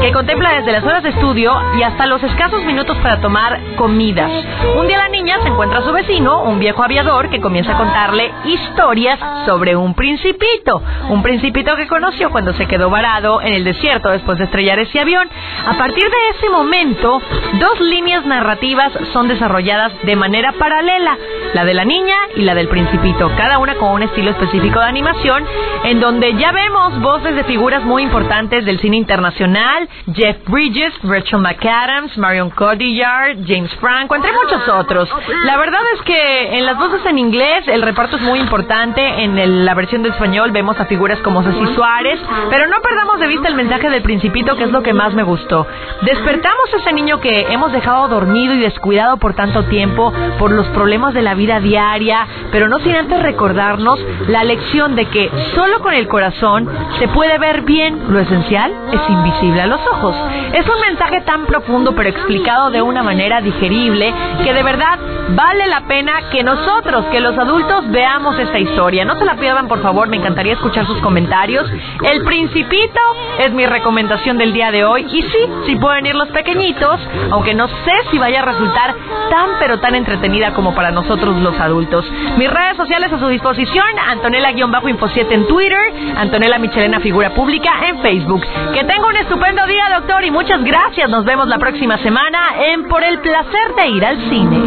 que 0.00 0.10
contempla 0.10 0.54
desde 0.54 0.72
las 0.72 0.84
horas 0.84 1.02
de 1.02 1.10
estudio 1.10 1.54
y 1.76 1.82
hasta 1.82 2.06
los 2.06 2.22
escasos 2.22 2.64
minutos 2.64 2.96
para 3.02 3.20
tomar 3.20 3.60
comidas. 3.76 4.30
Un 4.74 4.86
día 4.86 4.96
la 4.96 5.08
niña 5.08 5.36
se 5.42 5.48
encuentra 5.48 5.80
a 5.80 5.82
su 5.82 5.92
vecino, 5.92 6.42
un 6.44 6.58
viejo 6.58 6.82
aviador, 6.82 7.28
que 7.28 7.42
comienza 7.42 7.74
a 7.74 7.76
contarle 7.76 8.32
historias 8.44 9.18
sobre 9.44 9.76
un 9.76 9.94
principito, 9.94 10.82
un 11.10 11.22
principito 11.22 11.76
que 11.76 11.86
conoció 11.86 12.30
cuando 12.30 12.54
se 12.54 12.66
quedó 12.66 12.88
varado 12.88 13.42
en 13.42 13.52
el 13.52 13.64
desierto 13.64 14.08
después 14.08 14.38
de 14.38 14.44
estrellar 14.44 14.78
ese 14.78 14.98
avión. 14.98 15.28
A 15.66 15.76
partir 15.76 16.04
de 16.08 16.38
ese 16.38 16.48
momento, 16.48 17.20
dos 17.60 17.80
líneas 17.80 18.24
narrativas 18.24 18.92
son 19.12 19.28
desarrolladas 19.28 19.92
de 20.04 20.16
manera 20.16 20.52
paralela, 20.52 21.18
la 21.52 21.66
de 21.66 21.74
la 21.74 21.84
niña 21.84 22.16
y 22.34 22.42
la 22.42 22.54
del 22.54 22.68
principito, 22.68 23.30
cada 23.36 23.58
una 23.58 23.74
con 23.74 23.90
un 23.90 24.02
estilo 24.02 24.30
específico 24.30 24.80
de 24.80 24.86
animación, 24.86 25.44
en 25.84 26.00
donde 26.00 26.34
ya 26.34 26.50
vemos 26.50 26.98
voces 27.02 27.36
de 27.36 27.44
figuras 27.44 27.84
muy 27.84 28.02
importantes 28.02 28.64
del 28.64 28.80
cine 28.80 28.96
internacional, 28.96 29.33
Jeff 29.36 30.36
Bridges, 30.48 30.92
Rachel 31.02 31.40
McAdams, 31.40 32.16
Marion 32.18 32.50
Cotillard, 32.50 33.38
James 33.46 33.74
Franco, 33.80 34.14
entre 34.14 34.32
muchos 34.32 34.68
otros. 34.68 35.08
La 35.44 35.56
verdad 35.56 35.80
es 35.94 36.02
que 36.02 36.58
en 36.58 36.66
las 36.66 36.78
voces 36.78 37.04
en 37.06 37.18
inglés 37.18 37.66
el 37.66 37.82
reparto 37.82 38.16
es 38.16 38.22
muy 38.22 38.38
importante, 38.38 39.24
en 39.24 39.64
la 39.64 39.74
versión 39.74 40.02
de 40.02 40.10
español 40.10 40.52
vemos 40.52 40.78
a 40.80 40.86
figuras 40.86 41.18
como 41.20 41.42
Ceci 41.42 41.74
Suárez, 41.74 42.20
pero 42.50 42.66
no 42.66 42.76
perdamos 42.82 43.20
de 43.20 43.26
vista 43.26 43.48
el 43.48 43.54
mensaje 43.54 43.90
del 43.90 44.02
principito 44.02 44.56
que 44.56 44.64
es 44.64 44.70
lo 44.70 44.82
que 44.82 44.92
más 44.92 45.14
me 45.14 45.22
gustó. 45.22 45.66
Despertamos 46.02 46.74
a 46.74 46.76
ese 46.78 46.92
niño 46.92 47.20
que 47.20 47.52
hemos 47.52 47.72
dejado 47.72 48.08
dormido 48.08 48.54
y 48.54 48.58
descuidado 48.58 49.16
por 49.16 49.34
tanto 49.34 49.64
tiempo 49.64 50.12
por 50.38 50.50
los 50.50 50.66
problemas 50.68 51.14
de 51.14 51.22
la 51.22 51.34
vida 51.34 51.60
diaria, 51.60 52.26
pero 52.50 52.68
no 52.68 52.78
sin 52.80 52.94
antes 52.94 53.22
recordarnos 53.22 53.98
la 54.28 54.44
lección 54.44 54.96
de 54.96 55.06
que 55.06 55.30
solo 55.54 55.80
con 55.80 55.94
el 55.94 56.08
corazón 56.08 56.68
se 56.98 57.08
puede 57.08 57.38
ver 57.38 57.62
bien, 57.62 58.12
lo 58.12 58.20
esencial 58.20 58.72
es 58.92 59.00
invisible 59.24 59.62
a 59.62 59.66
los 59.66 59.80
ojos. 59.86 60.14
Es 60.52 60.66
un 60.68 60.80
mensaje 60.80 61.22
tan 61.22 61.46
profundo 61.46 61.94
pero 61.94 62.10
explicado 62.10 62.70
de 62.70 62.82
una 62.82 63.02
manera 63.02 63.40
digerible 63.40 64.12
que 64.42 64.52
de 64.52 64.62
verdad 64.62 64.98
vale 65.30 65.66
la 65.66 65.82
pena 65.82 66.12
que 66.30 66.42
nosotros, 66.42 67.06
que 67.06 67.20
los 67.20 67.36
adultos 67.38 67.90
veamos 67.90 68.38
esta 68.38 68.58
historia. 68.58 69.04
No 69.04 69.16
se 69.16 69.24
la 69.24 69.36
pierdan 69.36 69.68
por 69.68 69.80
favor, 69.80 70.08
me 70.08 70.16
encantaría 70.16 70.52
escuchar 70.52 70.86
sus 70.86 71.00
comentarios. 71.00 71.70
El 72.02 72.22
Principito 72.24 73.00
es 73.38 73.52
mi 73.52 73.66
recomendación 73.66 74.38
del 74.38 74.52
día 74.52 74.70
de 74.70 74.84
hoy 74.84 75.06
y 75.10 75.22
sí, 75.22 75.48
sí 75.66 75.76
pueden 75.76 76.06
ir 76.06 76.14
los 76.14 76.28
pequeñitos, 76.28 77.00
aunque 77.30 77.54
no 77.54 77.68
sé 77.68 77.92
si 78.10 78.18
vaya 78.18 78.42
a 78.42 78.44
resultar 78.44 78.94
tan 79.30 79.50
pero 79.58 79.80
tan 79.80 79.94
entretenida 79.94 80.52
como 80.52 80.74
para 80.74 80.90
nosotros 80.90 81.36
los 81.40 81.58
adultos. 81.58 82.04
Mis 82.36 82.50
redes 82.50 82.76
sociales 82.76 83.12
a 83.12 83.18
su 83.18 83.28
disposición, 83.28 83.86
Antonella-Info 84.08 85.08
7 85.08 85.34
en 85.34 85.46
Twitter, 85.46 85.78
Antonella 86.16 86.58
Michelena 86.58 87.00
Figura 87.00 87.30
Pública 87.30 87.70
en 87.86 88.00
Facebook. 88.00 88.42
Que 88.72 88.84
tenga 88.84 89.06
un 89.06 89.13
estupendo 89.16 89.66
día, 89.66 89.84
doctor, 89.98 90.24
y 90.24 90.30
muchas 90.30 90.62
gracias. 90.64 91.08
Nos 91.08 91.24
vemos 91.24 91.48
la 91.48 91.58
próxima 91.58 91.98
semana 91.98 92.38
en 92.72 92.88
Por 92.88 93.02
el 93.04 93.20
placer 93.20 93.74
de 93.76 93.86
ir 93.88 94.04
al 94.04 94.16
cine. 94.28 94.58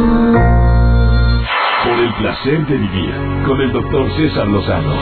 Por 1.84 2.00
el 2.00 2.14
placer 2.16 2.66
de 2.66 2.78
vivir 2.78 3.14
con 3.46 3.62
el 3.62 3.72
doctor 3.72 4.12
César 4.18 4.48
Lozano. 4.48 4.96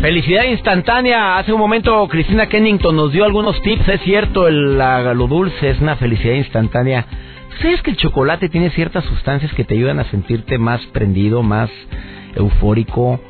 Felicidad 0.00 0.44
instantánea. 0.44 1.38
Hace 1.38 1.52
un 1.52 1.58
momento 1.58 2.06
Cristina 2.08 2.48
Kennington 2.48 2.94
nos 2.94 3.12
dio 3.12 3.24
algunos 3.24 3.60
tips. 3.62 3.88
Es 3.88 4.00
cierto, 4.02 4.46
el, 4.46 4.76
lo 4.76 5.26
dulce 5.26 5.70
es 5.70 5.80
una 5.80 5.96
felicidad 5.96 6.34
instantánea. 6.34 7.06
¿Sabes 7.60 7.82
que 7.82 7.90
el 7.90 7.96
chocolate 7.96 8.48
tiene 8.48 8.70
ciertas 8.70 9.04
sustancias 9.04 9.52
que 9.54 9.64
te 9.64 9.74
ayudan 9.74 9.98
a 9.98 10.04
sentirte 10.04 10.58
más 10.58 10.84
prendido, 10.92 11.42
más 11.42 11.70
eufórico? 12.34 13.20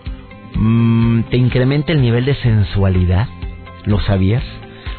Mm, 0.54 1.22
te 1.30 1.36
incrementa 1.36 1.92
el 1.92 2.02
nivel 2.02 2.24
de 2.24 2.34
sensualidad. 2.34 3.28
¿Lo 3.86 4.00
sabías? 4.00 4.44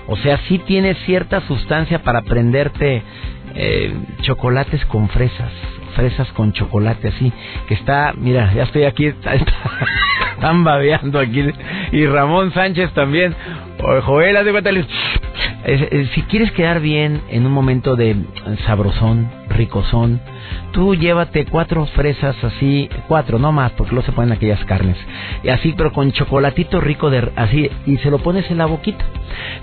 O 0.08 0.16
sea, 0.18 0.38
sí 0.48 0.60
tiene 0.60 0.96
cierta 1.06 1.42
sustancia 1.42 2.02
para 2.02 2.22
prenderte 2.24 3.04
eh, 3.56 3.94
chocolates 4.22 4.86
con 4.86 5.10
fresas 5.10 5.52
fresas 5.98 6.32
con 6.34 6.54
chocolate 6.54 7.08
así, 7.08 7.34
que 7.68 7.74
está, 7.74 8.14
mira, 8.16 8.54
ya 8.54 8.64
estoy 8.64 8.84
aquí, 8.84 9.08
están 10.36 10.64
babeando 10.64 11.20
aquí, 11.20 11.44
y 11.92 12.06
Ramón 12.06 12.54
Sánchez 12.54 12.92
también, 12.94 13.36
Joel, 13.80 14.38
haz 14.38 14.46
de 14.46 14.52
cuenta, 14.52 14.72
si 16.14 16.22
quieres 16.24 16.52
quedar 16.52 16.80
bien 16.80 17.22
en 17.30 17.46
un 17.46 17.52
momento 17.52 17.96
de 17.96 18.16
sabrosón, 18.66 19.30
ricosón, 19.50 20.20
tú 20.72 20.96
llévate 20.96 21.46
cuatro 21.46 21.86
fresas 21.88 22.36
así, 22.44 22.90
cuatro, 23.08 23.38
no 23.40 23.52
más, 23.52 23.72
porque 23.74 23.94
luego 23.94 24.06
se 24.06 24.12
ponen 24.12 24.32
aquellas 24.32 24.64
carnes, 24.66 24.98
y 25.44 25.50
así, 25.50 25.74
pero 25.78 25.94
con 25.94 26.12
chocolatito 26.12 26.82
rico 26.82 27.10
de 27.10 27.32
así, 27.36 27.70
y 27.86 27.98
se 27.98 28.10
lo 28.10 28.20
pones 28.20 28.50
en 28.50 28.58
la 28.58 28.66
boquita. 28.66 29.06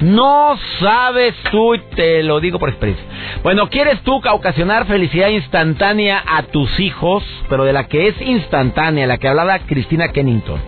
No 0.01 0.57
sabes 0.81 1.35
tú, 1.51 1.77
te 1.97 2.23
lo 2.23 2.41
digo 2.41 2.59
por 2.59 2.69
experiencia. 2.69 3.05
Bueno, 3.43 3.69
¿quieres 3.69 4.01
tú 4.03 4.21
ocasionar 4.31 4.87
felicidad 4.87 5.29
instantánea 5.29 6.23
a 6.27 6.45
tus 6.45 6.79
hijos, 6.81 7.25
pero 7.49 7.65
de 7.65 7.73
la 7.73 7.89
que 7.89 8.09
es 8.09 8.21
instantánea, 8.21 9.07
la 9.07 9.19
que 9.19 9.29
hablaba 9.29 9.59
Cristina 9.61 10.09
Kennington? 10.09 10.61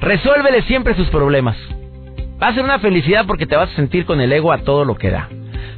Resuélvele 0.00 0.62
siempre 0.62 0.94
sus 0.94 1.08
problemas. 1.08 1.56
Va 2.40 2.48
a 2.48 2.54
ser 2.54 2.62
una 2.62 2.78
felicidad 2.78 3.26
porque 3.26 3.46
te 3.46 3.56
vas 3.56 3.70
a 3.72 3.76
sentir 3.76 4.04
con 4.04 4.20
el 4.20 4.32
ego 4.32 4.52
a 4.52 4.58
todo 4.58 4.84
lo 4.84 4.96
que 4.96 5.10
da. 5.10 5.28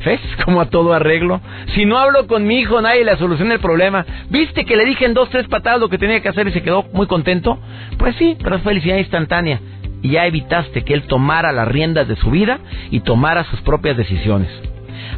¿Ves? 0.05 0.21
Como 0.45 0.61
a 0.61 0.67
todo 0.67 0.93
arreglo. 0.93 1.41
Si 1.75 1.85
no 1.85 1.99
hablo 1.99 2.27
con 2.27 2.47
mi 2.47 2.61
hijo, 2.61 2.81
nadie 2.81 3.05
le 3.05 3.17
soluciona 3.17 3.55
el 3.55 3.61
problema. 3.61 4.05
¿Viste 4.29 4.65
que 4.65 4.77
le 4.77 4.85
dije 4.85 5.07
en 5.07 5.15
dos, 5.15 5.31
tres 5.31 5.47
patadas 5.49 5.81
lo 5.81 5.89
que 5.89 5.99
tenía 5.99 6.21
que 6.21 6.29
hacer 6.29 6.47
y 6.49 6.53
se 6.53 6.63
quedó 6.63 6.85
muy 6.93 7.07
contento? 7.07 7.59
Pues 7.99 8.15
sí, 8.17 8.37
pero 8.43 8.57
es 8.57 8.63
felicidad 8.63 8.99
instantánea. 8.99 9.61
Y 10.03 10.11
ya 10.11 10.27
evitaste 10.27 10.83
que 10.83 10.95
él 10.95 11.03
tomara 11.03 11.53
las 11.53 11.69
riendas 11.69 12.09
de 12.09 12.17
su 12.17 12.31
vida 12.31 12.59
y 12.91 13.01
tomara 13.01 13.45
sus 13.45 13.61
propias 13.63 13.97
decisiones. 13.97 14.49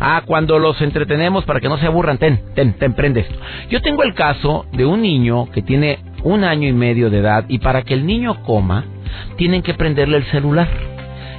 Ah, 0.00 0.22
cuando 0.24 0.58
los 0.58 0.80
entretenemos 0.80 1.44
para 1.44 1.60
que 1.60 1.68
no 1.68 1.78
se 1.78 1.86
aburran, 1.86 2.18
ten, 2.18 2.40
ten, 2.54 2.74
ten, 2.74 2.94
prende. 2.94 3.24
Yo 3.68 3.80
tengo 3.82 4.02
el 4.02 4.14
caso 4.14 4.66
de 4.72 4.84
un 4.84 5.02
niño 5.02 5.48
que 5.52 5.62
tiene 5.62 6.00
un 6.24 6.44
año 6.44 6.68
y 6.68 6.72
medio 6.72 7.10
de 7.10 7.18
edad 7.18 7.44
y 7.48 7.58
para 7.58 7.82
que 7.82 7.94
el 7.94 8.06
niño 8.06 8.42
coma, 8.42 8.84
tienen 9.36 9.62
que 9.62 9.74
prenderle 9.74 10.16
el 10.16 10.24
celular 10.24 10.91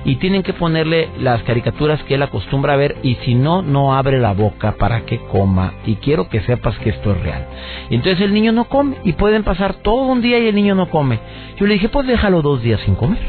y 0.05 0.17
tienen 0.17 0.43
que 0.43 0.53
ponerle 0.53 1.09
las 1.19 1.41
caricaturas 1.43 2.01
que 2.03 2.15
él 2.15 2.23
acostumbra 2.23 2.73
a 2.73 2.77
ver 2.77 2.97
y 3.03 3.15
si 3.15 3.35
no, 3.35 3.61
no 3.61 3.93
abre 3.93 4.19
la 4.19 4.33
boca 4.33 4.73
para 4.73 5.05
que 5.05 5.19
coma 5.19 5.73
y 5.85 5.95
quiero 5.95 6.29
que 6.29 6.41
sepas 6.41 6.77
que 6.79 6.89
esto 6.89 7.11
es 7.11 7.21
real. 7.21 7.45
Y 7.89 7.95
entonces 7.95 8.21
el 8.21 8.33
niño 8.33 8.51
no 8.51 8.65
come 8.65 8.97
y 9.03 9.13
pueden 9.13 9.43
pasar 9.43 9.75
todo 9.75 10.05
un 10.05 10.21
día 10.21 10.39
y 10.39 10.47
el 10.47 10.55
niño 10.55 10.75
no 10.75 10.89
come. 10.89 11.19
Yo 11.57 11.65
le 11.65 11.73
dije, 11.75 11.89
pues 11.89 12.07
déjalo 12.07 12.41
dos 12.41 12.61
días 12.61 12.81
sin 12.81 12.95
comer. 12.95 13.19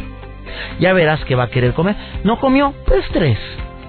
Ya 0.80 0.92
verás 0.92 1.24
que 1.24 1.34
va 1.34 1.44
a 1.44 1.50
querer 1.50 1.72
comer. 1.72 1.96
No 2.22 2.38
comió, 2.38 2.74
pues 2.87 3.04
tres 3.12 3.38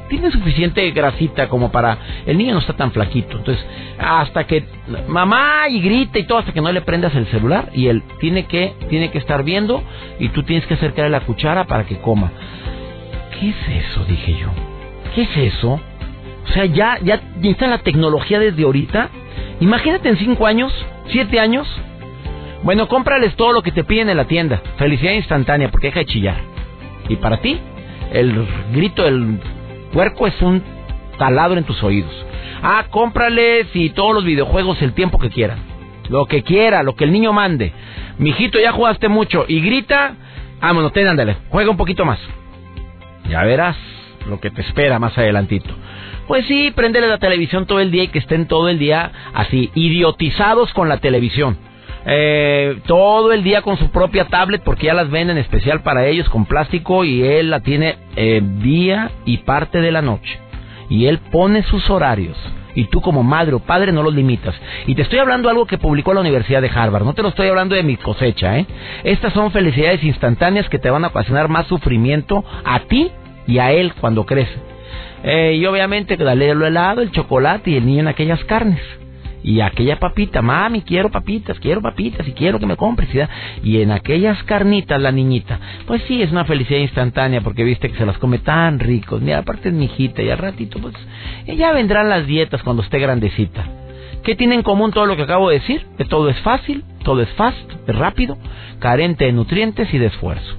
tiene 0.09 0.29
suficiente 0.31 0.89
grasita 0.91 1.49
como 1.49 1.71
para 1.71 1.97
el 2.27 2.37
niño 2.37 2.53
no 2.53 2.59
está 2.59 2.73
tan 2.73 2.91
flaquito 2.91 3.37
entonces 3.37 3.65
hasta 3.97 4.45
que 4.45 4.63
mamá 5.07 5.67
y 5.67 5.81
grita 5.81 6.19
y 6.19 6.27
todo 6.27 6.37
hasta 6.37 6.51
que 6.51 6.61
no 6.61 6.71
le 6.71 6.81
prendas 6.81 7.15
el 7.15 7.25
celular 7.27 7.69
y 7.73 7.87
él 7.87 8.03
tiene 8.19 8.45
que 8.45 8.75
tiene 8.89 9.09
que 9.09 9.17
estar 9.17 9.43
viendo 9.43 9.83
y 10.19 10.29
tú 10.29 10.43
tienes 10.43 10.67
que 10.67 10.75
acercarle 10.75 11.09
la 11.09 11.21
cuchara 11.21 11.63
para 11.65 11.85
que 11.85 11.97
coma 11.97 12.31
¿Qué 13.39 13.49
es 13.49 13.85
eso? 13.85 14.05
Dije 14.05 14.37
yo. 14.39 14.49
¿Qué 15.13 15.23
es 15.23 15.53
eso? 15.53 15.79
O 16.45 16.47
sea, 16.53 16.65
ya, 16.65 16.99
ya 17.01 17.21
está 17.43 17.67
la 17.67 17.79
tecnología 17.79 18.39
desde 18.39 18.63
ahorita. 18.63 19.09
Imagínate 19.59 20.09
en 20.09 20.17
cinco 20.17 20.45
años, 20.45 20.73
siete 21.07 21.39
años. 21.39 21.67
Bueno, 22.63 22.87
cómprales 22.87 23.35
todo 23.35 23.53
lo 23.53 23.61
que 23.61 23.71
te 23.71 23.83
piden 23.83 24.09
en 24.09 24.17
la 24.17 24.25
tienda. 24.25 24.61
Felicidad 24.77 25.13
instantánea, 25.13 25.69
porque 25.69 25.87
deja 25.87 25.99
de 25.99 26.05
chillar. 26.05 26.37
Y 27.09 27.17
para 27.17 27.37
ti, 27.37 27.59
el 28.11 28.47
grito 28.73 29.03
del 29.03 29.39
puerco 29.91 30.27
es 30.27 30.41
un 30.41 30.63
taladro 31.17 31.57
en 31.57 31.63
tus 31.63 31.81
oídos. 31.83 32.11
Ah, 32.61 32.85
cómprales 32.89 33.67
y 33.73 33.89
todos 33.89 34.13
los 34.13 34.23
videojuegos 34.23 34.81
el 34.81 34.93
tiempo 34.93 35.19
que 35.19 35.29
quieran. 35.29 35.59
Lo 36.09 36.25
que 36.25 36.43
quiera, 36.43 36.83
lo 36.83 36.95
que 36.95 37.03
el 37.03 37.11
niño 37.11 37.33
mande. 37.33 37.73
Mijito, 38.17 38.59
ya 38.59 38.71
jugaste 38.71 39.09
mucho 39.09 39.45
y 39.47 39.61
grita. 39.61 40.15
Vámonos, 40.61 40.93
ten, 40.93 41.07
ándale, 41.07 41.37
juega 41.49 41.69
un 41.69 41.77
poquito 41.77 42.05
más. 42.05 42.19
Ya 43.29 43.43
verás 43.43 43.75
lo 44.27 44.39
que 44.39 44.49
te 44.49 44.61
espera 44.61 44.99
más 44.99 45.17
adelantito. 45.17 45.73
Pues 46.27 46.45
sí, 46.47 46.71
prendele 46.75 47.07
la 47.07 47.19
televisión 47.19 47.65
todo 47.67 47.79
el 47.79 47.91
día 47.91 48.03
y 48.03 48.07
que 48.07 48.19
estén 48.19 48.47
todo 48.47 48.69
el 48.69 48.79
día 48.79 49.11
así, 49.33 49.69
idiotizados 49.75 50.73
con 50.73 50.89
la 50.89 50.97
televisión. 50.97 51.57
Eh, 52.07 52.79
todo 52.85 53.33
el 53.33 53.43
día 53.43 53.63
con 53.63 53.77
su 53.77 53.89
propia 53.89 54.25
tablet 54.25 54.61
porque 54.63 54.87
ya 54.87 54.93
las 54.93 55.09
venden 55.09 55.37
especial 55.37 55.81
para 55.81 56.05
ellos 56.05 56.29
con 56.29 56.45
plástico 56.45 57.03
y 57.03 57.23
él 57.23 57.49
la 57.49 57.61
tiene 57.61 57.97
eh, 58.15 58.41
día 58.59 59.11
y 59.25 59.37
parte 59.37 59.81
de 59.81 59.91
la 59.91 60.01
noche. 60.01 60.39
Y 60.89 61.07
él 61.07 61.19
pone 61.31 61.63
sus 61.63 61.89
horarios 61.89 62.37
y 62.75 62.85
tú 62.85 63.01
como 63.01 63.23
madre 63.23 63.55
o 63.55 63.59
padre 63.59 63.91
no 63.91 64.03
los 64.03 64.13
limitas. 64.13 64.53
Y 64.85 64.95
te 64.95 65.01
estoy 65.01 65.19
hablando 65.19 65.47
de 65.47 65.53
algo 65.53 65.65
que 65.65 65.77
publicó 65.77 66.13
la 66.13 66.21
Universidad 66.21 66.61
de 66.61 66.69
Harvard, 66.69 67.03
no 67.03 67.13
te 67.13 67.23
lo 67.23 67.29
estoy 67.29 67.47
hablando 67.47 67.75
de 67.75 67.83
mi 67.83 67.97
cosecha, 67.97 68.57
¿eh? 68.59 68.67
Estas 69.03 69.33
son 69.33 69.51
felicidades 69.51 70.03
instantáneas 70.03 70.69
que 70.69 70.79
te 70.79 70.89
van 70.89 71.03
a 71.05 71.07
ocasionar 71.07 71.47
más 71.47 71.67
sufrimiento 71.67 72.43
a 72.63 72.81
ti 72.81 73.11
y 73.47 73.57
a 73.59 73.71
él 73.71 73.93
cuando 73.99 74.25
crece. 74.25 74.55
Eh, 75.23 75.55
y 75.59 75.65
obviamente 75.65 76.17
dale 76.17 76.49
el 76.49 76.61
helado, 76.61 77.01
el 77.01 77.11
chocolate 77.11 77.71
y 77.71 77.77
el 77.77 77.85
niño 77.85 78.01
en 78.01 78.07
aquellas 78.09 78.43
carnes. 78.43 78.81
Y 79.47 79.61
aquella 79.61 79.99
papita, 79.99 80.41
mami, 80.41 80.81
quiero 80.81 81.11
papitas, 81.11 81.59
quiero 81.59 81.79
papitas 81.79 82.27
y 82.27 82.31
quiero 82.31 82.57
que 82.57 82.65
me 82.65 82.75
compres. 82.75 83.09
Y 83.61 83.79
en 83.79 83.91
aquellas 83.91 84.41
carnitas 84.41 84.99
la 84.99 85.11
niñita, 85.11 85.59
pues 85.85 86.01
sí, 86.07 86.23
es 86.23 86.31
una 86.31 86.45
felicidad 86.45 86.79
instantánea 86.79 87.41
porque 87.41 87.63
viste 87.63 87.91
que 87.91 87.97
se 87.97 88.07
las 88.07 88.17
come 88.17 88.39
tan 88.39 88.79
ricos. 88.79 89.21
Mira, 89.21 89.37
aparte 89.37 89.69
es 89.69 89.75
mi 89.75 89.85
hijita 89.85 90.23
y 90.23 90.31
al 90.31 90.39
ratito, 90.39 90.79
pues 90.79 90.95
ya 91.45 91.71
vendrán 91.73 92.09
las 92.09 92.25
dietas 92.25 92.63
cuando 92.63 92.81
esté 92.81 92.97
grandecita. 92.97 93.63
¿Qué 94.23 94.33
tiene 94.33 94.55
en 94.55 94.63
común 94.63 94.91
todo 94.91 95.05
lo 95.05 95.15
que 95.15 95.21
acabo 95.21 95.51
de 95.51 95.59
decir? 95.59 95.85
Que 95.95 96.05
todo 96.05 96.27
es 96.29 96.39
fácil, 96.39 96.83
todo 97.03 97.21
es 97.21 97.29
fast, 97.33 97.71
es 97.85 97.95
rápido, 97.95 98.39
carente 98.79 99.25
de 99.25 99.31
nutrientes 99.31 99.93
y 99.93 99.99
de 99.99 100.07
esfuerzo. 100.07 100.55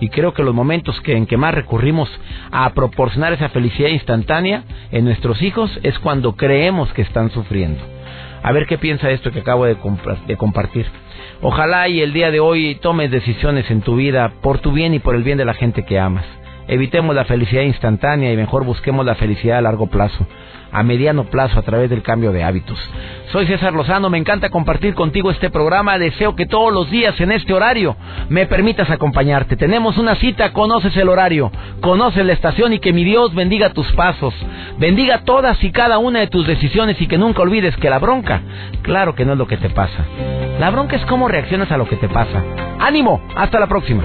Y 0.00 0.08
creo 0.08 0.34
que 0.34 0.42
los 0.42 0.52
momentos 0.52 1.00
que, 1.02 1.16
en 1.16 1.26
que 1.26 1.36
más 1.36 1.54
recurrimos 1.54 2.10
a 2.50 2.68
proporcionar 2.70 3.32
esa 3.32 3.50
felicidad 3.50 3.90
instantánea 3.90 4.64
en 4.90 5.04
nuestros 5.04 5.40
hijos 5.40 5.70
es 5.84 5.96
cuando 6.00 6.34
creemos 6.34 6.92
que 6.94 7.02
están 7.02 7.30
sufriendo. 7.30 7.91
A 8.42 8.52
ver 8.52 8.66
qué 8.66 8.78
piensa 8.78 9.10
esto 9.10 9.30
que 9.30 9.40
acabo 9.40 9.66
de, 9.66 9.76
de 10.26 10.36
compartir. 10.36 10.86
Ojalá 11.40 11.88
y 11.88 12.00
el 12.00 12.12
día 12.12 12.30
de 12.30 12.40
hoy 12.40 12.76
tomes 12.76 13.10
decisiones 13.10 13.70
en 13.70 13.82
tu 13.82 13.96
vida 13.96 14.32
por 14.42 14.58
tu 14.58 14.72
bien 14.72 14.94
y 14.94 14.98
por 14.98 15.14
el 15.14 15.22
bien 15.22 15.38
de 15.38 15.44
la 15.44 15.54
gente 15.54 15.84
que 15.84 15.98
amas. 15.98 16.24
Evitemos 16.72 17.14
la 17.14 17.26
felicidad 17.26 17.64
instantánea 17.64 18.32
y 18.32 18.36
mejor 18.36 18.64
busquemos 18.64 19.04
la 19.04 19.14
felicidad 19.14 19.58
a 19.58 19.60
largo 19.60 19.88
plazo 19.88 20.26
a 20.72 20.82
mediano 20.82 21.24
plazo 21.24 21.58
a 21.58 21.62
través 21.62 21.90
del 21.90 22.02
cambio 22.02 22.32
de 22.32 22.42
hábitos. 22.42 22.78
Soy 23.30 23.46
César 23.46 23.74
Lozano, 23.74 24.08
me 24.08 24.16
encanta 24.16 24.48
compartir 24.48 24.94
contigo 24.94 25.30
este 25.30 25.50
programa, 25.50 25.98
deseo 25.98 26.34
que 26.34 26.46
todos 26.46 26.72
los 26.72 26.90
días 26.90 27.18
en 27.20 27.30
este 27.30 27.52
horario 27.52 27.94
me 28.30 28.46
permitas 28.46 28.88
acompañarte. 28.88 29.56
Tenemos 29.56 29.98
una 29.98 30.16
cita, 30.16 30.54
conoces 30.54 30.96
el 30.96 31.10
horario, 31.10 31.52
conoces 31.82 32.24
la 32.24 32.32
estación 32.32 32.72
y 32.72 32.78
que 32.78 32.94
mi 32.94 33.04
Dios 33.04 33.34
bendiga 33.34 33.74
tus 33.74 33.92
pasos, 33.92 34.34
bendiga 34.78 35.24
todas 35.24 35.62
y 35.62 35.72
cada 35.72 35.98
una 35.98 36.20
de 36.20 36.28
tus 36.28 36.46
decisiones 36.46 36.98
y 37.02 37.06
que 37.06 37.18
nunca 37.18 37.42
olvides 37.42 37.76
que 37.76 37.90
la 37.90 37.98
bronca, 37.98 38.40
claro 38.80 39.14
que 39.14 39.26
no 39.26 39.32
es 39.32 39.38
lo 39.38 39.46
que 39.46 39.58
te 39.58 39.68
pasa. 39.68 40.06
La 40.58 40.70
bronca 40.70 40.96
es 40.96 41.04
cómo 41.04 41.28
reaccionas 41.28 41.70
a 41.70 41.76
lo 41.76 41.86
que 41.86 41.96
te 41.96 42.08
pasa. 42.08 42.42
Ánimo, 42.80 43.20
hasta 43.36 43.60
la 43.60 43.66
próxima. 43.66 44.04